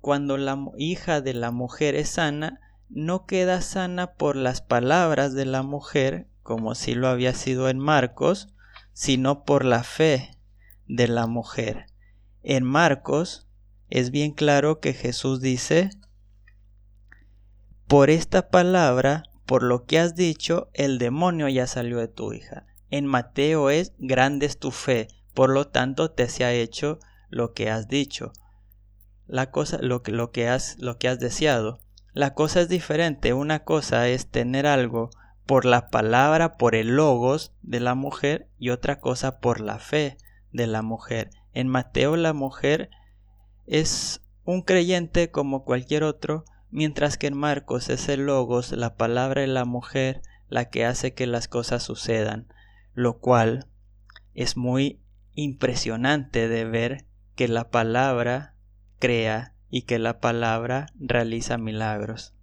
cuando 0.00 0.38
la 0.38 0.58
hija 0.78 1.20
de 1.20 1.34
la 1.34 1.50
mujer 1.50 1.94
es 1.94 2.10
sana, 2.10 2.60
no 2.88 3.26
queda 3.26 3.60
sana 3.60 4.12
por 4.12 4.36
las 4.36 4.60
palabras 4.60 5.34
de 5.34 5.44
la 5.44 5.62
mujer, 5.62 6.28
como 6.42 6.74
si 6.74 6.94
lo 6.94 7.08
había 7.08 7.34
sido 7.34 7.68
en 7.68 7.78
Marcos, 7.78 8.48
sino 8.92 9.44
por 9.44 9.64
la 9.64 9.82
fe 9.82 10.30
de 10.86 11.08
la 11.08 11.26
mujer. 11.26 11.86
En 12.42 12.64
Marcos 12.64 13.48
es 13.90 14.10
bien 14.10 14.32
claro 14.32 14.78
que 14.78 14.92
Jesús 14.92 15.40
dice, 15.40 15.90
por 17.86 18.10
esta 18.10 18.48
palabra, 18.48 19.24
por 19.44 19.62
lo 19.62 19.84
que 19.84 19.98
has 19.98 20.14
dicho, 20.14 20.70
el 20.74 20.98
demonio 20.98 21.48
ya 21.48 21.66
salió 21.66 21.98
de 21.98 22.08
tu 22.08 22.32
hija. 22.32 22.66
En 22.90 23.06
Mateo 23.06 23.70
es, 23.70 23.92
grande 23.98 24.46
es 24.46 24.58
tu 24.58 24.70
fe, 24.70 25.08
por 25.34 25.50
lo 25.50 25.68
tanto 25.68 26.10
te 26.10 26.28
se 26.28 26.44
ha 26.44 26.52
hecho 26.52 26.98
lo 27.28 27.52
que 27.52 27.70
has 27.70 27.88
dicho 27.88 28.32
la 29.26 29.50
cosa, 29.50 29.78
lo, 29.80 30.02
lo, 30.06 30.30
que 30.30 30.48
has, 30.48 30.76
lo 30.78 30.98
que 30.98 31.08
has 31.08 31.18
deseado. 31.18 31.80
La 32.12 32.34
cosa 32.34 32.60
es 32.60 32.68
diferente. 32.68 33.32
Una 33.32 33.64
cosa 33.64 34.08
es 34.08 34.28
tener 34.28 34.66
algo 34.66 35.10
por 35.44 35.64
la 35.64 35.88
palabra, 35.88 36.56
por 36.56 36.74
el 36.74 36.96
logos 36.96 37.52
de 37.62 37.80
la 37.80 37.94
mujer 37.94 38.48
y 38.58 38.70
otra 38.70 39.00
cosa 39.00 39.38
por 39.38 39.60
la 39.60 39.78
fe 39.78 40.16
de 40.52 40.66
la 40.66 40.82
mujer. 40.82 41.30
En 41.52 41.68
Mateo 41.68 42.16
la 42.16 42.32
mujer 42.32 42.90
es 43.66 44.22
un 44.44 44.62
creyente 44.62 45.30
como 45.30 45.64
cualquier 45.64 46.04
otro, 46.04 46.44
mientras 46.70 47.16
que 47.16 47.26
en 47.26 47.36
Marcos 47.36 47.88
es 47.88 48.08
el 48.08 48.26
logos, 48.26 48.72
la 48.72 48.96
palabra 48.96 49.42
de 49.42 49.46
la 49.46 49.64
mujer, 49.64 50.22
la 50.48 50.66
que 50.66 50.84
hace 50.84 51.14
que 51.14 51.26
las 51.26 51.48
cosas 51.48 51.82
sucedan, 51.82 52.46
lo 52.94 53.18
cual 53.18 53.66
es 54.34 54.56
muy 54.56 55.00
impresionante 55.34 56.48
de 56.48 56.64
ver 56.64 57.04
que 57.34 57.48
la 57.48 57.70
palabra 57.70 58.54
crea 58.98 59.54
y 59.70 59.82
que 59.82 59.98
la 59.98 60.20
palabra 60.20 60.86
realiza 60.98 61.58
milagros. 61.58 62.34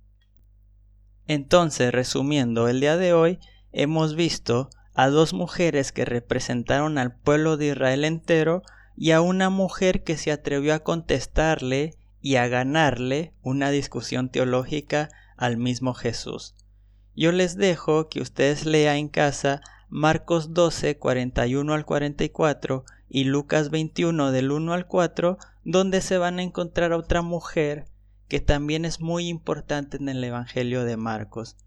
Entonces, 1.27 1.91
resumiendo, 1.91 2.67
el 2.67 2.79
día 2.79 2.97
de 2.97 3.13
hoy 3.13 3.39
hemos 3.71 4.15
visto 4.15 4.69
a 4.93 5.07
dos 5.07 5.33
mujeres 5.33 5.91
que 5.91 6.05
representaron 6.05 6.97
al 6.97 7.15
pueblo 7.15 7.57
de 7.57 7.67
Israel 7.67 8.05
entero 8.05 8.61
y 8.95 9.11
a 9.11 9.21
una 9.21 9.49
mujer 9.49 10.03
que 10.03 10.17
se 10.17 10.31
atrevió 10.31 10.73
a 10.73 10.79
contestarle 10.79 11.95
y 12.23 12.37
a 12.37 12.47
ganarle 12.47 13.33
una 13.41 13.69
discusión 13.69 14.29
teológica 14.29 15.09
al 15.35 15.57
mismo 15.57 15.93
Jesús. 15.93 16.55
Yo 17.15 17.33
les 17.33 17.57
dejo 17.57 18.07
que 18.07 18.21
ustedes 18.21 18.65
lean 18.65 18.95
en 18.95 19.09
casa 19.09 19.61
Marcos 19.89 20.53
12, 20.53 20.97
41 20.97 21.73
al 21.73 21.85
44 21.85 22.85
y 23.09 23.25
Lucas 23.25 23.69
21 23.69 24.31
del 24.31 24.51
1 24.51 24.73
al 24.73 24.87
4, 24.87 25.37
donde 25.65 25.99
se 25.99 26.17
van 26.17 26.39
a 26.39 26.43
encontrar 26.43 26.93
a 26.93 26.97
otra 26.97 27.21
mujer 27.21 27.85
que 28.29 28.39
también 28.39 28.85
es 28.85 29.01
muy 29.01 29.27
importante 29.27 29.97
en 29.97 30.07
el 30.07 30.23
Evangelio 30.23 30.85
de 30.85 30.95
Marcos. 30.95 31.57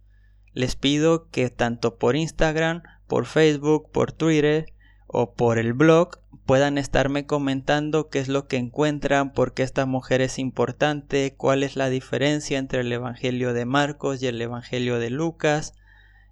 Les 0.54 0.74
pido 0.74 1.28
que 1.28 1.50
tanto 1.50 1.96
por 1.96 2.16
Instagram, 2.16 2.82
por 3.06 3.26
Facebook, 3.26 3.90
por 3.92 4.10
Twitter 4.10 4.72
o 5.06 5.32
por 5.32 5.58
el 5.58 5.72
blog 5.72 6.18
puedan 6.46 6.78
estarme 6.78 7.26
comentando 7.26 8.08
qué 8.08 8.20
es 8.20 8.28
lo 8.28 8.46
que 8.46 8.56
encuentran, 8.56 9.32
por 9.32 9.52
qué 9.52 9.64
esta 9.64 9.84
mujer 9.84 10.20
es 10.20 10.38
importante, 10.38 11.34
cuál 11.36 11.64
es 11.64 11.74
la 11.74 11.90
diferencia 11.90 12.58
entre 12.58 12.80
el 12.80 12.92
Evangelio 12.92 13.52
de 13.52 13.64
Marcos 13.64 14.22
y 14.22 14.28
el 14.28 14.40
Evangelio 14.40 15.00
de 15.00 15.10
Lucas, 15.10 15.74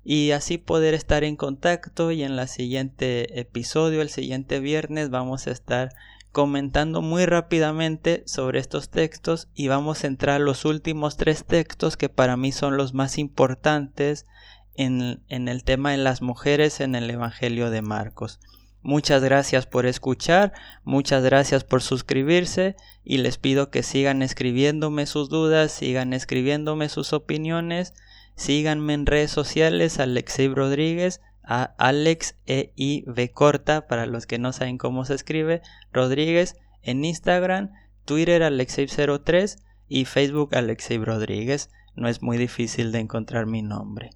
y 0.05 0.31
así 0.31 0.57
poder 0.59 0.95
estar 0.95 1.25
en 1.25 1.35
contacto 1.35 2.13
y 2.13 2.23
en 2.23 2.39
el 2.39 2.49
siguiente 2.49 3.41
episodio, 3.41 4.03
el 4.03 4.11
siguiente 4.11 4.61
viernes, 4.61 5.11
vamos 5.11 5.47
a 5.47 5.51
estar 5.51 5.91
comentando 6.31 7.01
muy 7.01 7.27
rápidamente 7.27 8.23
sobre 8.27 8.59
estos 8.59 8.91
textos 8.91 9.49
y 9.55 9.69
vamos 9.69 10.05
a 10.05 10.09
entrar 10.09 10.37
a 10.37 10.45
los 10.45 10.65
últimos 10.65 11.17
tres 11.17 11.45
textos 11.45 11.97
que 11.97 12.09
para 12.09 12.37
mí 12.37 12.53
son 12.53 12.77
los 12.77 12.93
más 12.93 13.19
importantes 13.19 14.27
en, 14.75 15.23
en 15.29 15.49
el 15.49 15.65
tema 15.65 15.93
de 15.93 15.99
las 15.99 16.23
mujeres 16.23 16.81
en 16.81 16.95
el 16.95 17.09
Evangelio 17.09 17.71
de 17.71 17.83
Marcos. 17.83 18.41
Muchas 18.85 19.25
gracias 19.25 19.67
por 19.67 19.87
escuchar, 19.87 20.53
muchas 20.85 21.25
gracias 21.25 21.65
por 21.65 21.83
suscribirse 21.83 22.77
y 23.03 23.19
les 23.19 23.39
pido 23.39 23.71
que 23.71 23.83
sigan 23.83 24.23
escribiéndome 24.23 25.07
sus 25.07 25.29
dudas, 25.29 25.73
sigan 25.73 26.13
escribiéndome 26.13 26.89
sus 26.89 27.13
opiniones 27.13 27.95
Síganme 28.37 28.95
en 28.95 29.07
redes 29.07 29.31
sociales, 29.31 30.01
Alexei 30.01 30.49
Rodríguez, 30.49 31.21
a 31.45 31.75
Alex 31.79 32.37
E 32.47 32.73
V 33.07 33.31
corta 33.31 33.87
para 33.87 34.07
los 34.07 34.27
que 34.27 34.39
no 34.39 34.53
saben 34.53 34.79
cómo 34.79 35.05
se 35.05 35.15
escribe, 35.15 35.63
Rodríguez 35.93 36.57
en 36.83 37.05
Instagram, 37.05 37.71
Twitter 38.05 38.43
Alexei03 38.43 39.59
y 39.89 40.05
Facebook 40.07 40.55
Alexei 40.57 40.99
Rodríguez. 40.99 41.71
No 41.95 42.09
es 42.09 42.23
muy 42.23 42.39
difícil 42.39 42.91
de 42.91 43.01
encontrar 43.01 43.47
mi 43.47 43.63
nombre. 43.63 44.11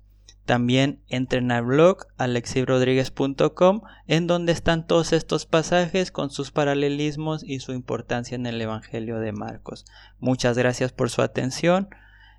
También 0.49 1.03
entren 1.09 1.53
al 1.53 1.67
blog 1.67 2.07
alexibrodríguez.com 2.17 3.83
en 4.07 4.27
donde 4.27 4.53
están 4.53 4.87
todos 4.87 5.13
estos 5.13 5.45
pasajes 5.45 6.11
con 6.11 6.31
sus 6.31 6.53
paralelismos 6.53 7.45
y 7.45 7.61
su 7.61 7.73
importancia 7.73 8.35
en 8.35 8.47
el 8.47 8.59
Evangelio 8.59 9.19
de 9.19 9.33
Marcos. 9.33 9.85
Muchas 10.21 10.57
gracias 10.57 10.91
por 10.91 11.11
su 11.11 11.21
atención. 11.21 11.91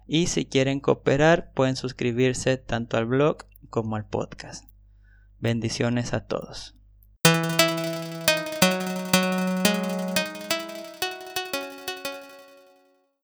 Y 0.07 0.25
si 0.25 0.45
quieren 0.45 0.79
cooperar, 0.79 1.51
pueden 1.53 1.75
suscribirse 1.75 2.57
tanto 2.57 2.97
al 2.97 3.05
blog 3.05 3.45
como 3.69 3.95
al 3.95 4.07
podcast. 4.07 4.65
Bendiciones 5.37 6.15
a 6.15 6.25
todos. 6.25 6.78